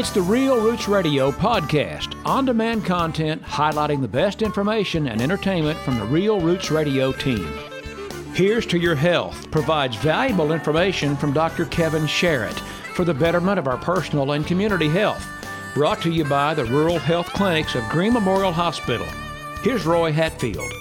It's 0.00 0.08
the 0.12 0.22
Real 0.22 0.58
Roots 0.58 0.88
Radio 0.88 1.30
podcast, 1.30 2.16
on 2.24 2.46
demand 2.46 2.86
content 2.86 3.42
highlighting 3.42 4.00
the 4.00 4.08
best 4.08 4.40
information 4.40 5.08
and 5.08 5.20
entertainment 5.20 5.78
from 5.80 5.98
the 5.98 6.06
Real 6.06 6.40
Roots 6.40 6.70
Radio 6.70 7.12
team. 7.12 7.46
Here's 8.32 8.64
to 8.68 8.78
Your 8.78 8.94
Health 8.94 9.50
provides 9.50 9.96
valuable 9.96 10.52
information 10.52 11.18
from 11.18 11.34
Dr. 11.34 11.66
Kevin 11.66 12.04
Sharrett 12.04 12.58
for 12.94 13.04
the 13.04 13.12
betterment 13.12 13.58
of 13.58 13.68
our 13.68 13.76
personal 13.76 14.32
and 14.32 14.46
community 14.46 14.88
health. 14.88 15.22
Brought 15.74 16.00
to 16.00 16.10
you 16.10 16.24
by 16.24 16.54
the 16.54 16.64
Rural 16.64 16.98
Health 16.98 17.26
Clinics 17.34 17.74
of 17.74 17.86
Greene 17.90 18.14
Memorial 18.14 18.52
Hospital. 18.52 19.06
Here's 19.62 19.84
Roy 19.84 20.12
Hatfield 20.12 20.72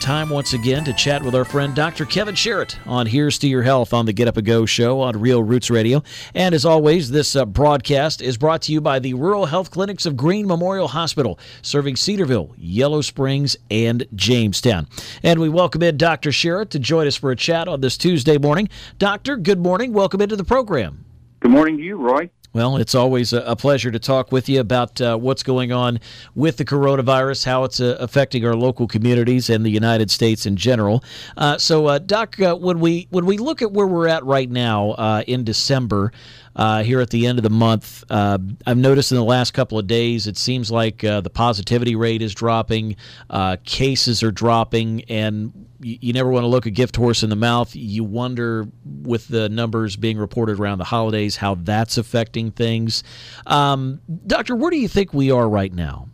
time 0.00 0.30
once 0.30 0.52
again 0.52 0.84
to 0.84 0.92
chat 0.92 1.22
with 1.22 1.34
our 1.34 1.44
friend 1.44 1.74
Dr. 1.74 2.04
Kevin 2.04 2.34
Sharrett 2.34 2.76
on 2.86 3.06
Here's 3.06 3.38
to 3.38 3.48
Your 3.48 3.62
Health 3.62 3.92
on 3.92 4.06
the 4.06 4.12
Get 4.12 4.28
Up 4.28 4.36
and 4.36 4.46
Go 4.46 4.66
show 4.66 5.00
on 5.00 5.20
Real 5.20 5.42
Roots 5.42 5.70
Radio. 5.70 6.02
And 6.34 6.54
as 6.54 6.64
always, 6.64 7.10
this 7.10 7.36
uh, 7.36 7.44
broadcast 7.44 8.20
is 8.20 8.36
brought 8.36 8.62
to 8.62 8.72
you 8.72 8.80
by 8.80 8.98
the 8.98 9.14
Rural 9.14 9.46
Health 9.46 9.70
Clinics 9.70 10.06
of 10.06 10.16
Greene 10.16 10.46
Memorial 10.46 10.88
Hospital, 10.88 11.38
serving 11.62 11.96
Cedarville, 11.96 12.54
Yellow 12.56 13.00
Springs, 13.00 13.56
and 13.70 14.06
Jamestown. 14.14 14.86
And 15.22 15.40
we 15.40 15.48
welcome 15.48 15.82
in 15.82 15.96
Dr. 15.96 16.30
Sharrett 16.30 16.70
to 16.70 16.78
join 16.78 17.06
us 17.06 17.16
for 17.16 17.30
a 17.30 17.36
chat 17.36 17.68
on 17.68 17.80
this 17.80 17.96
Tuesday 17.96 18.38
morning. 18.38 18.68
Doctor, 18.98 19.36
good 19.36 19.58
morning. 19.60 19.92
Welcome 19.92 20.20
into 20.20 20.36
the 20.36 20.44
program. 20.44 21.04
Good 21.40 21.50
morning 21.50 21.76
to 21.76 21.82
you, 21.82 21.96
Roy. 21.96 22.30
Well, 22.56 22.78
it's 22.78 22.94
always 22.94 23.34
a 23.34 23.54
pleasure 23.54 23.90
to 23.90 23.98
talk 23.98 24.32
with 24.32 24.48
you 24.48 24.60
about 24.60 24.98
uh, 24.98 25.18
what's 25.18 25.42
going 25.42 25.72
on 25.72 26.00
with 26.34 26.56
the 26.56 26.64
coronavirus, 26.64 27.44
how 27.44 27.64
it's 27.64 27.80
uh, 27.80 27.98
affecting 28.00 28.46
our 28.46 28.56
local 28.56 28.86
communities 28.88 29.50
and 29.50 29.62
the 29.62 29.68
United 29.68 30.10
States 30.10 30.46
in 30.46 30.56
general. 30.56 31.04
Uh, 31.36 31.58
so, 31.58 31.84
uh, 31.84 31.98
Doc, 31.98 32.40
uh, 32.40 32.56
when 32.56 32.80
we 32.80 33.08
when 33.10 33.26
we 33.26 33.36
look 33.36 33.60
at 33.60 33.72
where 33.72 33.86
we're 33.86 34.08
at 34.08 34.24
right 34.24 34.50
now 34.50 34.92
uh, 34.92 35.22
in 35.26 35.44
December, 35.44 36.12
uh, 36.56 36.82
here 36.82 37.00
at 37.00 37.10
the 37.10 37.26
end 37.26 37.38
of 37.38 37.42
the 37.42 37.50
month. 37.50 38.02
Uh, 38.10 38.38
I've 38.66 38.78
noticed 38.78 39.12
in 39.12 39.16
the 39.16 39.24
last 39.24 39.52
couple 39.52 39.78
of 39.78 39.86
days, 39.86 40.26
it 40.26 40.36
seems 40.38 40.70
like 40.70 41.04
uh, 41.04 41.20
the 41.20 41.30
positivity 41.30 41.94
rate 41.94 42.22
is 42.22 42.34
dropping, 42.34 42.96
uh, 43.30 43.58
cases 43.64 44.22
are 44.22 44.32
dropping, 44.32 45.04
and 45.04 45.68
you, 45.80 45.98
you, 46.00 46.12
never 46.14 46.30
want 46.30 46.44
to 46.44 46.48
look 46.48 46.64
a 46.64 46.70
gift 46.70 46.96
horse 46.96 47.22
in 47.22 47.30
the 47.30 47.36
mouth. 47.36 47.76
You 47.76 48.02
wonder, 48.04 48.66
with 48.84 49.28
the 49.28 49.50
numbers 49.50 49.96
being 49.96 50.16
reported 50.16 50.58
around 50.58 50.78
the 50.78 50.84
holidays, 50.84 51.36
how 51.36 51.56
that's 51.56 51.98
affecting 51.98 52.50
things. 52.50 53.04
Um, 53.46 54.00
doctor, 54.26 54.56
where 54.56 54.70
do 54.70 54.78
you 54.78 54.88
think 54.88 55.12
we 55.12 55.30
are 55.30 55.48
right 55.48 55.72
now? 55.72 56.08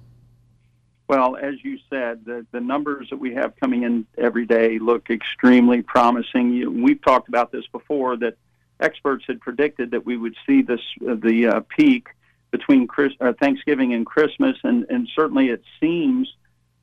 Well, 1.08 1.36
as 1.36 1.62
you 1.62 1.78
said, 1.90 2.24
the, 2.24 2.46
the 2.52 2.60
numbers 2.60 3.10
that 3.10 3.18
we 3.18 3.34
have 3.34 3.54
coming 3.56 3.82
in 3.82 4.06
every 4.16 4.46
day 4.46 4.78
look 4.78 5.10
extremely 5.10 5.82
promising. 5.82 6.54
You, 6.54 6.70
we've 6.70 7.02
talked 7.02 7.28
about 7.28 7.52
this 7.52 7.66
before 7.66 8.16
that 8.16 8.36
experts 8.82 9.24
had 9.26 9.40
predicted 9.40 9.92
that 9.92 10.04
we 10.04 10.16
would 10.16 10.34
see 10.46 10.62
this 10.62 10.80
uh, 11.08 11.14
the 11.14 11.46
uh, 11.46 11.60
peak 11.76 12.08
between 12.50 12.86
Chris, 12.86 13.12
uh, 13.20 13.32
Thanksgiving 13.40 13.94
and 13.94 14.04
Christmas, 14.04 14.56
and, 14.62 14.84
and 14.90 15.08
certainly 15.16 15.48
it 15.48 15.62
seems 15.80 16.32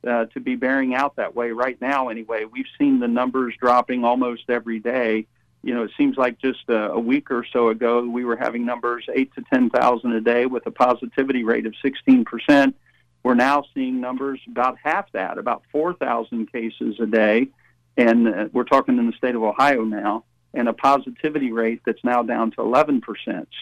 uh, 0.06 0.24
to 0.26 0.40
be 0.40 0.56
bearing 0.56 0.94
out 0.94 1.16
that 1.16 1.34
way 1.34 1.52
right 1.52 1.80
now. 1.80 2.08
Anyway, 2.08 2.44
we've 2.44 2.66
seen 2.78 2.98
the 2.98 3.08
numbers 3.08 3.54
dropping 3.58 4.04
almost 4.04 4.44
every 4.48 4.80
day. 4.80 5.26
You 5.62 5.74
know, 5.74 5.84
it 5.84 5.92
seems 5.96 6.16
like 6.16 6.38
just 6.38 6.68
a, 6.68 6.92
a 6.92 6.98
week 6.98 7.30
or 7.30 7.44
so 7.52 7.68
ago 7.68 8.02
we 8.02 8.24
were 8.24 8.36
having 8.36 8.64
numbers 8.64 9.04
eight 9.14 9.32
to 9.34 9.42
ten 9.52 9.70
thousand 9.70 10.12
a 10.12 10.20
day 10.20 10.46
with 10.46 10.66
a 10.66 10.70
positivity 10.70 11.44
rate 11.44 11.66
of 11.66 11.74
sixteen 11.82 12.24
percent. 12.24 12.74
We're 13.22 13.34
now 13.34 13.64
seeing 13.74 14.00
numbers 14.00 14.40
about 14.50 14.78
half 14.82 15.12
that, 15.12 15.38
about 15.38 15.62
four 15.70 15.94
thousand 15.94 16.50
cases 16.50 16.98
a 16.98 17.06
day, 17.06 17.48
and 17.96 18.26
uh, 18.26 18.48
we're 18.52 18.64
talking 18.64 18.98
in 18.98 19.06
the 19.06 19.16
state 19.16 19.34
of 19.34 19.42
Ohio 19.42 19.84
now 19.84 20.24
and 20.54 20.68
a 20.68 20.72
positivity 20.72 21.52
rate 21.52 21.80
that's 21.84 22.02
now 22.04 22.22
down 22.22 22.50
to 22.52 22.58
11%. 22.58 23.02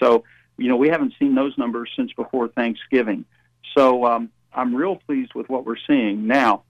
So, 0.00 0.24
you 0.56 0.68
know, 0.68 0.76
we 0.76 0.88
haven't 0.88 1.14
seen 1.18 1.34
those 1.34 1.56
numbers 1.58 1.90
since 1.96 2.12
before 2.12 2.48
Thanksgiving. 2.48 3.24
So 3.76 4.04
um, 4.04 4.30
I'm 4.52 4.74
real 4.74 4.96
pleased 4.96 5.34
with 5.34 5.48
what 5.48 5.66
we're 5.66 5.76
seeing. 5.86 6.26
Now, 6.26 6.64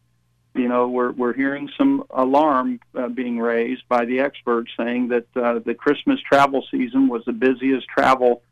you 0.55 0.68
know, 0.68 0.89
we're, 0.89 1.12
we're 1.12 1.34
hearing 1.34 1.70
some 1.78 2.05
alarm 2.11 2.80
uh, 2.95 3.08
being 3.08 3.39
raised 3.39 3.83
by 3.89 4.05
the 4.05 4.20
experts 4.20 4.70
saying 4.77 5.08
that 5.08 5.27
uh, 5.36 5.61
the 5.64 5.74
Christmas 5.74 6.20
travel 6.20 6.64
season 6.70 7.08
was 7.08 7.23
the 7.24 7.33
busiest 7.33 7.86
travel 7.86 8.42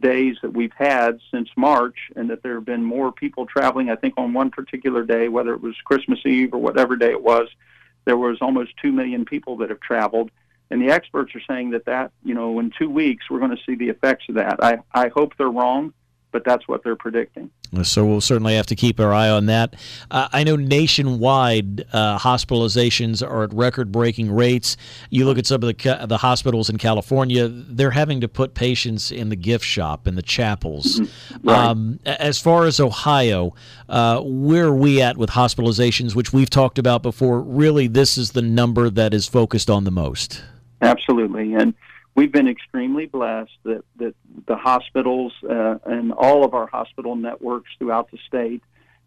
days 0.00 0.36
that 0.42 0.52
we've 0.52 0.72
had 0.76 1.20
since 1.30 1.48
March, 1.56 1.96
and 2.16 2.30
that 2.30 2.42
there 2.42 2.54
have 2.54 2.64
been 2.64 2.84
more 2.84 3.12
people 3.12 3.46
traveling. 3.46 3.90
I 3.90 3.96
think 3.96 4.14
on 4.16 4.32
one 4.32 4.50
particular 4.50 5.04
day, 5.04 5.28
whether 5.28 5.52
it 5.54 5.60
was 5.60 5.74
Christmas 5.84 6.20
Eve 6.24 6.54
or 6.54 6.58
whatever 6.58 6.96
day 6.96 7.10
it 7.10 7.22
was, 7.22 7.48
there 8.04 8.16
was 8.16 8.38
almost 8.40 8.72
2 8.82 8.92
million 8.92 9.24
people 9.24 9.56
that 9.58 9.70
have 9.70 9.80
traveled 9.80 10.30
and 10.70 10.80
the 10.80 10.90
experts 10.90 11.34
are 11.34 11.42
saying 11.48 11.70
that 11.70 11.84
that 11.86 12.12
you 12.24 12.34
know 12.34 12.58
in 12.58 12.72
two 12.78 12.88
weeks 12.88 13.28
we're 13.30 13.40
going 13.40 13.56
to 13.56 13.62
see 13.66 13.74
the 13.74 13.88
effects 13.88 14.24
of 14.28 14.36
that. 14.36 14.62
I 14.62 14.78
I 14.92 15.08
hope 15.08 15.36
they're 15.36 15.48
wrong, 15.48 15.92
but 16.32 16.44
that's 16.44 16.66
what 16.68 16.84
they're 16.84 16.96
predicting. 16.96 17.50
So 17.82 18.04
we'll 18.04 18.20
certainly 18.20 18.56
have 18.56 18.66
to 18.66 18.74
keep 18.74 18.98
our 18.98 19.12
eye 19.12 19.28
on 19.28 19.46
that. 19.46 19.76
Uh, 20.10 20.28
I 20.32 20.42
know 20.42 20.56
nationwide 20.56 21.86
uh, 21.92 22.18
hospitalizations 22.18 23.24
are 23.24 23.44
at 23.44 23.54
record-breaking 23.54 24.32
rates. 24.32 24.76
You 25.08 25.24
look 25.24 25.38
at 25.38 25.46
some 25.46 25.56
of 25.56 25.68
the 25.68 25.74
ca- 25.74 26.06
the 26.06 26.16
hospitals 26.16 26.68
in 26.68 26.78
California; 26.78 27.48
they're 27.48 27.92
having 27.92 28.20
to 28.22 28.28
put 28.28 28.54
patients 28.54 29.12
in 29.12 29.28
the 29.28 29.36
gift 29.36 29.64
shop 29.64 30.08
in 30.08 30.16
the 30.16 30.22
chapels. 30.22 31.00
Mm-hmm. 31.00 31.48
Right. 31.48 31.58
Um, 31.58 32.00
as 32.04 32.40
far 32.40 32.66
as 32.66 32.80
Ohio, 32.80 33.54
uh, 33.88 34.20
where 34.20 34.66
are 34.66 34.74
we 34.74 35.00
at 35.00 35.16
with 35.16 35.30
hospitalizations, 35.30 36.16
which 36.16 36.32
we've 36.32 36.50
talked 36.50 36.78
about 36.78 37.02
before? 37.02 37.40
Really, 37.40 37.86
this 37.86 38.18
is 38.18 38.32
the 38.32 38.42
number 38.42 38.90
that 38.90 39.14
is 39.14 39.28
focused 39.28 39.70
on 39.70 39.84
the 39.84 39.92
most. 39.92 40.42
Absolutely, 40.80 41.54
and 41.54 41.74
we've 42.14 42.32
been 42.32 42.48
extremely 42.48 43.06
blessed 43.06 43.58
that 43.64 43.84
that 43.96 44.14
the 44.46 44.56
hospitals 44.56 45.32
uh, 45.48 45.76
and 45.84 46.12
all 46.12 46.44
of 46.44 46.54
our 46.54 46.66
hospital 46.66 47.16
networks 47.16 47.70
throughout 47.78 48.10
the 48.10 48.18
state 48.26 48.62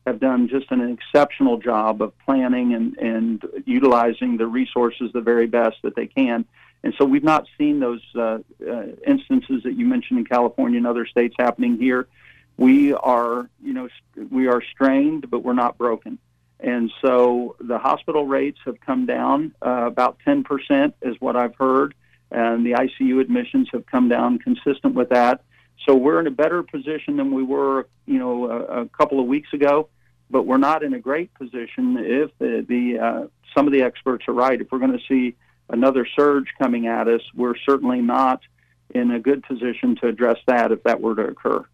have 0.05 0.19
done 0.19 0.49
just 0.49 0.69
an 0.71 0.81
exceptional 0.91 1.57
job 1.57 2.01
of 2.01 2.17
planning 2.19 2.73
and 2.73 2.97
and 2.97 3.43
utilizing 3.65 4.37
the 4.37 4.47
resources 4.47 5.11
the 5.13 5.21
very 5.21 5.47
best 5.47 5.77
that 5.83 5.95
they 5.95 6.07
can. 6.07 6.45
And 6.83 6.93
so 6.97 7.05
we've 7.05 7.23
not 7.23 7.47
seen 7.57 7.79
those 7.79 8.01
uh, 8.13 8.39
uh, 8.67 8.83
instances 9.07 9.63
that 9.63 9.73
you 9.73 9.85
mentioned 9.85 10.19
in 10.19 10.25
California 10.25 10.77
and 10.77 10.85
other 10.85 11.05
states 11.05 11.33
happening 11.39 11.77
here. 11.77 12.07
We 12.57 12.93
are, 12.93 13.49
you 13.63 13.73
know, 13.73 13.87
we 14.29 14.47
are 14.47 14.61
strained, 14.61 15.29
but 15.29 15.39
we're 15.39 15.53
not 15.53 15.77
broken. 15.77 16.19
And 16.63 16.91
so 17.01 17.57
the 17.59 17.77
hospital 17.77 18.25
rates 18.25 18.57
have 18.65 18.79
come 18.79 19.05
down 19.05 19.53
uh, 19.61 19.85
about 19.85 20.17
10%, 20.25 20.93
is 21.01 21.17
what 21.19 21.35
I've 21.35 21.55
heard. 21.55 21.93
And 22.31 22.65
the 22.65 22.71
ICU 22.71 23.19
admissions 23.19 23.67
have 23.73 23.85
come 23.85 24.07
down 24.07 24.39
consistent 24.39 24.95
with 24.95 25.09
that. 25.09 25.43
So 25.85 25.93
we're 25.93 26.21
in 26.21 26.27
a 26.27 26.31
better 26.31 26.63
position 26.63 27.17
than 27.17 27.33
we 27.33 27.43
were, 27.43 27.87
you 28.05 28.17
know, 28.17 28.49
a, 28.49 28.81
a 28.83 28.85
couple 28.87 29.19
of 29.19 29.27
weeks 29.27 29.51
ago. 29.51 29.89
But 30.29 30.43
we're 30.43 30.57
not 30.57 30.83
in 30.83 30.93
a 30.93 30.99
great 30.99 31.33
position 31.33 31.97
if 31.99 32.31
the, 32.39 32.65
the 32.67 32.99
uh, 32.99 33.27
some 33.55 33.67
of 33.67 33.73
the 33.73 33.81
experts 33.81 34.25
are 34.27 34.33
right. 34.33 34.59
If 34.59 34.71
we're 34.71 34.79
going 34.79 34.97
to 34.97 35.05
see 35.07 35.35
another 35.69 36.07
surge 36.15 36.47
coming 36.57 36.87
at 36.87 37.07
us, 37.07 37.21
we're 37.35 37.57
certainly 37.57 38.01
not 38.01 38.41
in 38.89 39.11
a 39.11 39.19
good 39.19 39.43
position 39.43 39.95
to 39.97 40.07
address 40.07 40.37
that 40.47 40.71
if 40.71 40.81
that 40.83 41.01
were 41.01 41.15
to 41.15 41.23
occur. 41.23 41.65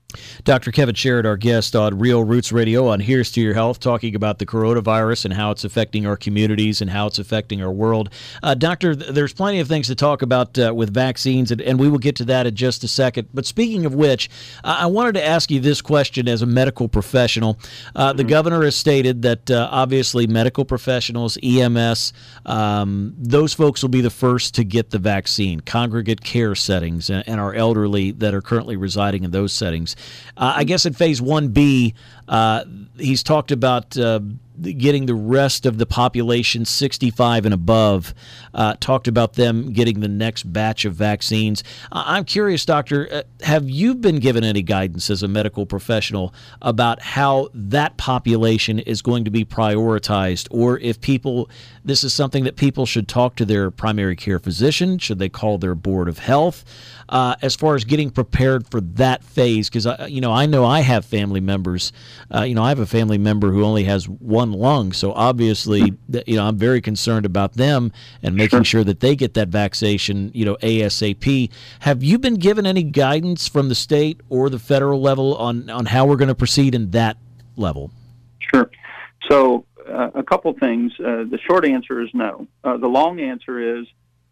Dr. 0.44 0.72
Kevin 0.72 0.96
Sharrett, 0.96 1.26
our 1.26 1.38
guest 1.38 1.76
on 1.76 2.00
Real 2.00 2.24
Roots 2.24 2.52
Radio 2.52 2.88
on 2.88 3.00
Here's 3.00 3.32
to 3.34 3.42
Your 3.42 3.54
Health, 3.54 3.80
talking 3.80 4.16
about 4.16 4.40
the 4.40 4.46
coronavirus 4.46 5.26
and 5.26 5.34
how 5.36 5.52
it's 5.52 5.64
affecting 5.64 6.08
our 6.08 6.18
communities 6.18 6.82
and 6.82 6.90
how 6.90 7.06
it's 7.06 7.20
affecting 7.20 7.62
our 7.62 7.72
world. 7.72 8.10
Uh, 8.42 8.56
doctor, 8.56 8.96
there's 8.96 9.34
plenty 9.34 9.60
of 9.60 9.68
things 9.68 9.86
to 9.88 9.94
talk 9.94 10.24
about 10.24 10.58
uh, 10.58 10.74
with 10.74 10.92
vaccines, 10.92 11.52
and, 11.52 11.62
and, 11.62 11.80
we 11.80 11.88
will 11.88 12.00
get 12.00 12.16
to 12.16 12.26
that 12.26 12.48
in 12.48 12.56
just 12.56 12.84
a 12.84 12.88
second. 12.88 13.30
But 13.34 13.46
speaking 13.46 13.86
of 13.86 13.94
which, 13.94 14.30
I 14.64 14.88
wanted 14.88 15.14
to 15.14 15.26
ask 15.26 15.52
you 15.52 15.60
this 15.60 15.82
question 15.82 16.28
as 16.28 16.42
a 16.42 16.46
medical 16.46 16.88
professional. 16.90 17.60
Uh, 17.96 18.10
mm-hmm. 18.10 18.18
The 18.18 18.24
governor 18.24 18.64
has 18.64 18.76
stated 18.76 19.22
that 19.22 19.52
uh, 19.52 19.70
obviously 19.72 20.26
medical 20.26 20.66
professionals, 20.66 21.38
EMS, 21.44 22.12
um, 22.46 23.14
those 23.18 23.54
folks 23.54 23.82
will 23.82 23.90
be 23.90 24.02
the 24.02 24.10
first 24.10 24.56
to 24.56 24.64
get 24.64 24.90
the 24.90 25.00
vaccine, 25.00 25.60
congregate 25.60 26.22
care 26.22 26.56
settings, 26.56 27.10
and, 27.10 27.24
and 27.28 27.40
our 27.40 27.54
elderly 27.54 28.12
that 28.12 28.34
are 28.34 28.42
currently 28.42 28.76
residing 28.76 29.24
in 29.24 29.32
those 29.32 29.54
settings. 29.54 29.96
Uh, 30.38 30.54
I 30.58 30.64
guess 30.64 30.86
in 30.86 30.94
phase 30.94 31.22
1B, 31.22 31.94
uh, 32.28 32.66
he's 32.98 33.24
talked 33.24 33.52
about 33.52 33.98
uh, 33.98 34.20
getting 34.62 35.06
the 35.06 35.16
rest 35.16 35.66
of 35.66 35.78
the 35.78 35.86
population 35.86 36.66
65 36.66 37.46
and 37.46 37.54
above, 37.54 38.14
uh, 38.54 38.76
talked 38.80 39.08
about 39.08 39.34
them 39.34 39.72
getting 39.72 40.00
the 40.00 40.08
next 40.08 40.44
batch 40.52 40.86
of 40.86 40.94
vaccines. 40.94 41.64
I'm 41.92 42.26
curious, 42.26 42.66
Doctor, 42.66 43.08
uh, 43.12 43.22
have 43.42 43.70
you 43.70 43.96
been 43.96 44.20
given 44.20 44.44
any 44.44 44.62
guidance 44.62 45.10
as 45.10 45.24
a 45.24 45.28
medical 45.28 45.66
professional 45.66 46.34
about 46.62 47.02
how 47.02 47.50
that 47.54 47.98
population 47.98 48.80
is 48.80 49.02
going 49.02 49.26
to 49.26 49.32
be 49.32 49.46
prioritized, 49.46 50.48
or 50.52 50.80
if 50.80 51.00
people, 51.02 51.50
this 51.84 52.04
is 52.04 52.14
something 52.14 52.44
that 52.44 52.56
people 52.56 52.86
should 52.86 53.08
talk 53.08 53.36
to 53.36 53.46
their 53.46 53.72
primary 53.72 54.16
care 54.16 54.40
physician? 54.40 54.98
Should 54.98 55.20
they 55.20 55.30
call 55.30 55.58
their 55.58 55.76
board 55.76 56.08
of 56.08 56.20
health? 56.20 56.66
Uh, 57.10 57.36
as 57.42 57.56
far 57.56 57.74
as 57.76 57.84
getting 57.84 58.12
prepared 58.12 58.68
for 58.70 58.82
that 58.82 59.24
phase, 59.24 59.68
because 59.70 59.88
you 60.10 60.22
know 60.22 60.32
I 60.32 60.46
know 60.46 60.64
I 60.64 60.82
have 60.82 61.06
family 61.06 61.40
members. 61.42 61.92
Uh, 62.34 62.44
you 62.44 62.54
know 62.54 62.64
I 62.64 62.70
have 62.70 62.80
a 62.80 62.86
family 62.86 63.18
member 63.18 63.52
who 63.52 63.64
only 63.64 63.86
has 63.86 64.08
one 64.08 64.49
one 64.54 64.80
lung. 64.80 64.94
So 64.94 65.14
obviously, 65.14 65.94
you 66.26 66.36
know, 66.36 66.46
I'm 66.46 66.58
very 66.58 66.82
concerned 66.82 67.26
about 67.26 67.54
them 67.54 67.92
and 68.24 68.36
making 68.36 68.64
sure 68.64 68.84
that 68.84 69.00
they 69.00 69.16
get 69.16 69.34
that 69.34 69.50
vaccination, 69.50 70.32
you 70.34 70.46
know, 70.46 70.56
ASAP. 70.62 71.50
Have 71.80 72.04
you 72.04 72.20
been 72.20 72.36
given 72.36 72.66
any 72.66 72.84
guidance 72.84 73.48
from 73.48 73.70
the 73.70 73.76
state 73.76 74.22
or 74.30 74.50
the 74.50 74.60
federal 74.60 75.02
level 75.02 75.36
on 75.38 75.70
on 75.70 75.86
how 75.86 76.06
we're 76.06 76.16
going 76.16 76.30
to 76.30 76.36
proceed 76.36 76.76
in 76.76 76.92
that 76.92 77.18
level? 77.56 77.92
Sure. 78.40 78.70
So 79.30 79.66
uh, 79.88 80.12
a 80.16 80.24
couple 80.24 80.54
things. 80.54 80.94
Uh, 81.00 81.26
the 81.30 81.40
short 81.48 81.66
answer 81.66 82.02
is 82.02 82.10
no. 82.14 82.48
Uh, 82.64 82.78
the 82.78 82.88
long 82.88 83.20
answer 83.20 83.80
is 83.80 83.88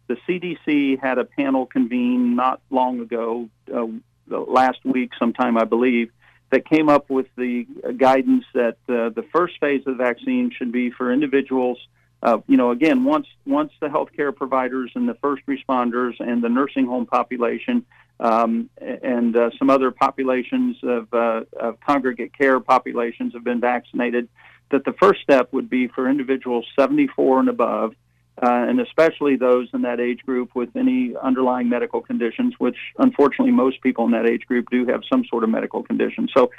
the 0.06 0.16
CDC 0.28 1.00
had 1.00 1.18
a 1.18 1.24
panel 1.24 1.66
convene 1.66 2.34
not 2.34 2.60
long 2.70 3.00
ago, 3.00 3.48
uh, 3.74 3.86
last 4.30 4.78
week 4.84 5.12
sometime, 5.18 5.56
I 5.56 5.64
believe, 5.64 6.10
that 6.50 6.68
came 6.68 6.88
up 6.88 7.10
with 7.10 7.26
the 7.36 7.66
guidance 7.96 8.44
that 8.54 8.76
uh, 8.88 9.10
the 9.10 9.24
first 9.32 9.54
phase 9.60 9.82
of 9.86 9.98
the 9.98 10.02
vaccine 10.02 10.50
should 10.50 10.72
be 10.72 10.90
for 10.90 11.12
individuals. 11.12 11.78
Uh, 12.22 12.38
you 12.48 12.56
know, 12.56 12.70
again, 12.70 13.04
once 13.04 13.26
once 13.46 13.72
the 13.80 13.86
healthcare 13.86 14.34
providers 14.34 14.90
and 14.94 15.08
the 15.08 15.14
first 15.14 15.42
responders 15.46 16.14
and 16.18 16.42
the 16.42 16.48
nursing 16.48 16.86
home 16.86 17.06
population 17.06 17.84
um, 18.20 18.68
and 18.80 19.36
uh, 19.36 19.50
some 19.58 19.70
other 19.70 19.90
populations 19.90 20.76
of, 20.82 21.12
uh, 21.14 21.42
of 21.60 21.78
congregate 21.80 22.36
care 22.36 22.58
populations 22.58 23.32
have 23.34 23.44
been 23.44 23.60
vaccinated, 23.60 24.28
that 24.70 24.84
the 24.84 24.92
first 24.94 25.20
step 25.22 25.52
would 25.52 25.70
be 25.70 25.86
for 25.86 26.08
individuals 26.08 26.66
74 26.76 27.40
and 27.40 27.48
above 27.48 27.94
uh, 28.40 28.66
and 28.68 28.80
especially 28.80 29.36
those 29.36 29.68
in 29.74 29.82
that 29.82 29.98
age 29.98 30.20
group 30.24 30.54
with 30.54 30.68
any 30.76 31.14
underlying 31.20 31.68
medical 31.68 32.00
conditions, 32.00 32.54
which 32.58 32.76
unfortunately 32.98 33.52
most 33.52 33.80
people 33.80 34.04
in 34.04 34.12
that 34.12 34.26
age 34.26 34.46
group 34.46 34.66
do 34.70 34.86
have 34.86 35.00
some 35.10 35.24
sort 35.28 35.42
of 35.42 35.50
medical 35.50 35.82
condition. 35.82 36.28
So 36.36 36.50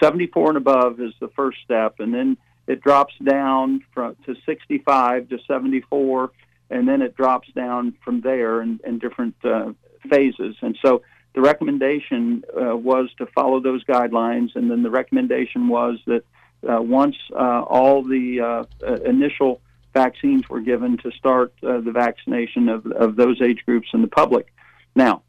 74 0.00 0.50
and 0.50 0.56
above 0.56 1.00
is 1.00 1.12
the 1.20 1.28
first 1.28 1.58
step, 1.64 1.96
and 1.98 2.14
then 2.14 2.36
it 2.66 2.80
drops 2.82 3.14
down 3.22 3.84
from, 3.92 4.16
to 4.26 4.36
65 4.46 5.28
to 5.30 5.38
74, 5.46 6.30
and 6.70 6.86
then 6.86 7.02
it 7.02 7.16
drops 7.16 7.48
down 7.52 7.94
from 8.04 8.20
there 8.20 8.62
in, 8.62 8.78
in 8.84 8.98
different 8.98 9.34
uh, 9.44 9.72
phases. 10.08 10.56
And 10.62 10.78
so 10.84 11.02
the 11.34 11.40
recommendation 11.40 12.44
uh, 12.56 12.76
was 12.76 13.10
to 13.18 13.26
follow 13.26 13.60
those 13.60 13.84
guidelines, 13.84 14.54
and 14.54 14.70
then 14.70 14.84
the 14.84 14.90
recommendation 14.90 15.66
was 15.66 15.98
that 16.06 16.22
uh, 16.68 16.80
once 16.80 17.16
uh, 17.32 17.62
all 17.62 18.02
the 18.02 18.40
uh, 18.40 18.94
initial 19.04 19.60
vaccines 19.94 20.48
were 20.48 20.60
given 20.60 20.98
to 20.98 21.10
start 21.12 21.54
uh, 21.62 21.80
the 21.80 21.92
vaccination 21.92 22.68
of, 22.68 22.86
of 22.86 23.16
those 23.16 23.40
age 23.40 23.62
groups 23.64 23.88
in 23.94 24.02
the 24.02 24.08
public. 24.08 24.52
Now, 24.94 25.22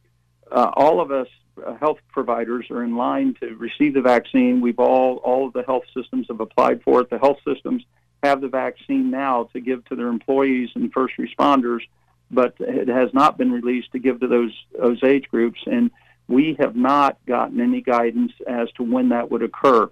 uh, 0.51 0.71
all 0.73 0.99
of 0.99 1.11
us 1.11 1.27
uh, 1.65 1.75
health 1.75 1.99
providers 2.11 2.65
are 2.69 2.83
in 2.83 2.97
line 2.97 3.35
to 3.39 3.55
receive 3.55 3.93
the 3.93 4.01
vaccine. 4.01 4.59
We've 4.59 4.79
all, 4.79 5.17
all 5.17 5.47
of 5.47 5.53
the 5.53 5.63
health 5.63 5.85
systems 5.95 6.27
have 6.29 6.41
applied 6.41 6.83
for 6.83 7.01
it. 7.01 7.09
The 7.09 7.19
health 7.19 7.39
systems 7.47 7.83
have 8.23 8.41
the 8.41 8.49
vaccine 8.49 9.09
now 9.09 9.49
to 9.53 9.59
give 9.59 9.85
to 9.85 9.95
their 9.95 10.07
employees 10.07 10.69
and 10.75 10.91
first 10.91 11.13
responders, 11.17 11.81
but 12.29 12.55
it 12.59 12.87
has 12.87 13.13
not 13.13 13.37
been 13.37 13.51
released 13.51 13.91
to 13.93 13.99
give 13.99 14.19
to 14.19 14.27
those, 14.27 14.53
those 14.77 15.01
age 15.03 15.29
groups. 15.29 15.59
And 15.65 15.91
we 16.27 16.55
have 16.59 16.75
not 16.75 17.17
gotten 17.25 17.61
any 17.61 17.81
guidance 17.81 18.33
as 18.47 18.69
to 18.73 18.83
when 18.83 19.09
that 19.09 19.29
would 19.31 19.43
occur. 19.43 19.89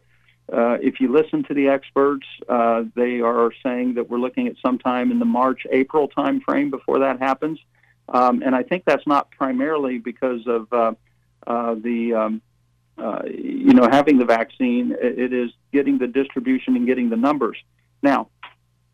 Uh, 0.53 0.77
if 0.83 0.99
you 0.99 1.11
listen 1.11 1.43
to 1.43 1.55
the 1.55 1.67
experts, 1.67 2.27
uh, 2.47 2.83
they 2.95 3.21
are 3.21 3.51
saying 3.63 3.95
that 3.95 4.07
we're 4.07 4.19
looking 4.19 4.47
at 4.47 4.53
sometime 4.63 5.09
in 5.09 5.17
the 5.17 5.25
March 5.25 5.65
April 5.71 6.07
timeframe 6.07 6.69
before 6.69 6.99
that 6.99 7.17
happens, 7.19 7.59
um, 8.09 8.43
and 8.43 8.53
I 8.53 8.61
think 8.61 8.83
that's 8.85 9.07
not 9.07 9.31
primarily 9.31 9.97
because 9.97 10.45
of 10.45 10.71
uh, 10.71 10.93
uh 11.47 11.73
the 11.75 12.13
um, 12.13 12.41
uh, 12.99 13.23
you 13.25 13.73
know 13.73 13.87
having 13.89 14.19
the 14.19 14.25
vaccine. 14.25 14.95
It 15.01 15.33
is 15.33 15.49
getting 15.71 15.97
the 15.97 16.05
distribution 16.05 16.75
and 16.75 16.85
getting 16.85 17.09
the 17.09 17.17
numbers. 17.17 17.57
Now, 18.03 18.29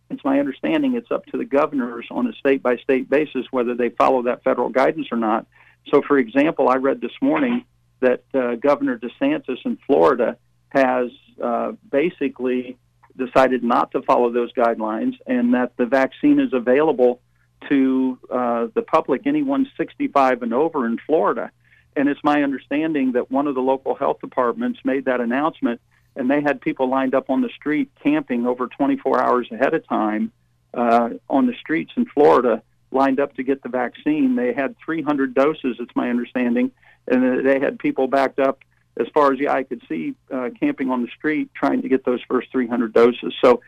it's 0.10 0.24
my 0.24 0.40
understanding 0.40 0.96
it's 0.96 1.12
up 1.12 1.26
to 1.26 1.38
the 1.38 1.46
governors 1.46 2.06
on 2.10 2.26
a 2.28 2.34
state 2.34 2.64
by 2.64 2.78
state 2.78 3.10
basis 3.10 3.46
whether 3.52 3.76
they 3.76 3.90
follow 3.90 4.22
that 4.24 4.46
federal 4.46 4.70
guidance 4.70 5.08
or 5.12 5.18
not. 5.18 5.46
So, 5.92 6.02
for 6.08 6.18
example, 6.20 6.70
I 6.70 6.76
read 6.76 7.02
this 7.02 7.12
morning 7.22 7.66
that 8.00 8.24
Governor 8.32 8.98
DeSantis 8.98 9.58
in 9.66 9.78
Florida 9.86 10.38
has 10.70 11.10
uh, 11.42 11.74
basically 11.92 12.78
decided 13.18 13.64
not 13.64 13.92
to 13.92 14.02
follow 14.02 14.32
those 14.32 14.52
guidelines 14.54 15.18
and 15.28 15.54
that 15.54 15.76
the 15.78 15.86
vaccine 15.86 16.40
is 16.40 16.54
available 16.54 17.20
to 17.68 18.18
uh, 18.32 18.68
the 18.74 18.82
public, 18.82 19.24
anyone 19.26 19.70
65 19.78 20.42
and 20.42 20.54
over 20.54 20.86
in 20.86 20.98
Florida. 21.06 21.52
And 21.96 22.08
it's 22.08 22.24
my 22.24 22.44
understanding 22.44 23.14
that 23.14 23.30
one 23.30 23.48
of 23.48 23.56
the 23.56 23.62
local 23.62 23.96
health 23.96 24.20
departments 24.22 24.80
made 24.86 25.06
that 25.06 25.20
announcement, 25.20 25.82
and 26.16 26.30
they 26.30 26.42
had 26.42 26.62
people 26.62 26.88
lined 26.88 27.14
up 27.14 27.30
on 27.30 27.42
the 27.42 27.50
street 27.50 27.92
camping 28.02 28.48
over 28.48 28.68
24 28.68 29.22
hours 29.22 29.48
ahead 29.52 29.74
of 29.74 29.86
time 29.88 30.32
uh, 30.74 31.10
on 31.30 31.48
the 31.48 31.54
streets 31.60 31.92
in 31.98 32.06
Florida, 32.06 32.62
lined 32.92 33.20
up 33.20 33.36
to 33.36 33.44
get 33.44 33.62
the 33.62 33.70
vaccine. 33.70 34.36
They 34.36 34.54
had 34.54 34.76
300 34.84 35.34
doses, 35.34 35.78
it's 35.80 35.96
my 35.96 36.10
understanding, 36.10 36.72
and 37.08 37.46
they 37.46 37.60
had 37.60 37.80
people 37.80 38.08
backed 38.08 38.40
up 38.40 38.64
as 39.00 39.08
far 39.14 39.32
as 39.32 39.40
the 39.40 39.50
eye 39.50 39.64
could 39.64 39.82
see, 39.88 40.14
uh, 40.32 40.50
camping 40.60 40.92
on 40.92 41.02
the 41.02 41.08
street 41.18 41.50
trying 41.56 41.82
to 41.82 41.90
get 41.90 42.04
those 42.06 42.20
first 42.28 42.52
300 42.52 42.94
doses. 42.94 43.34
So 43.42 43.62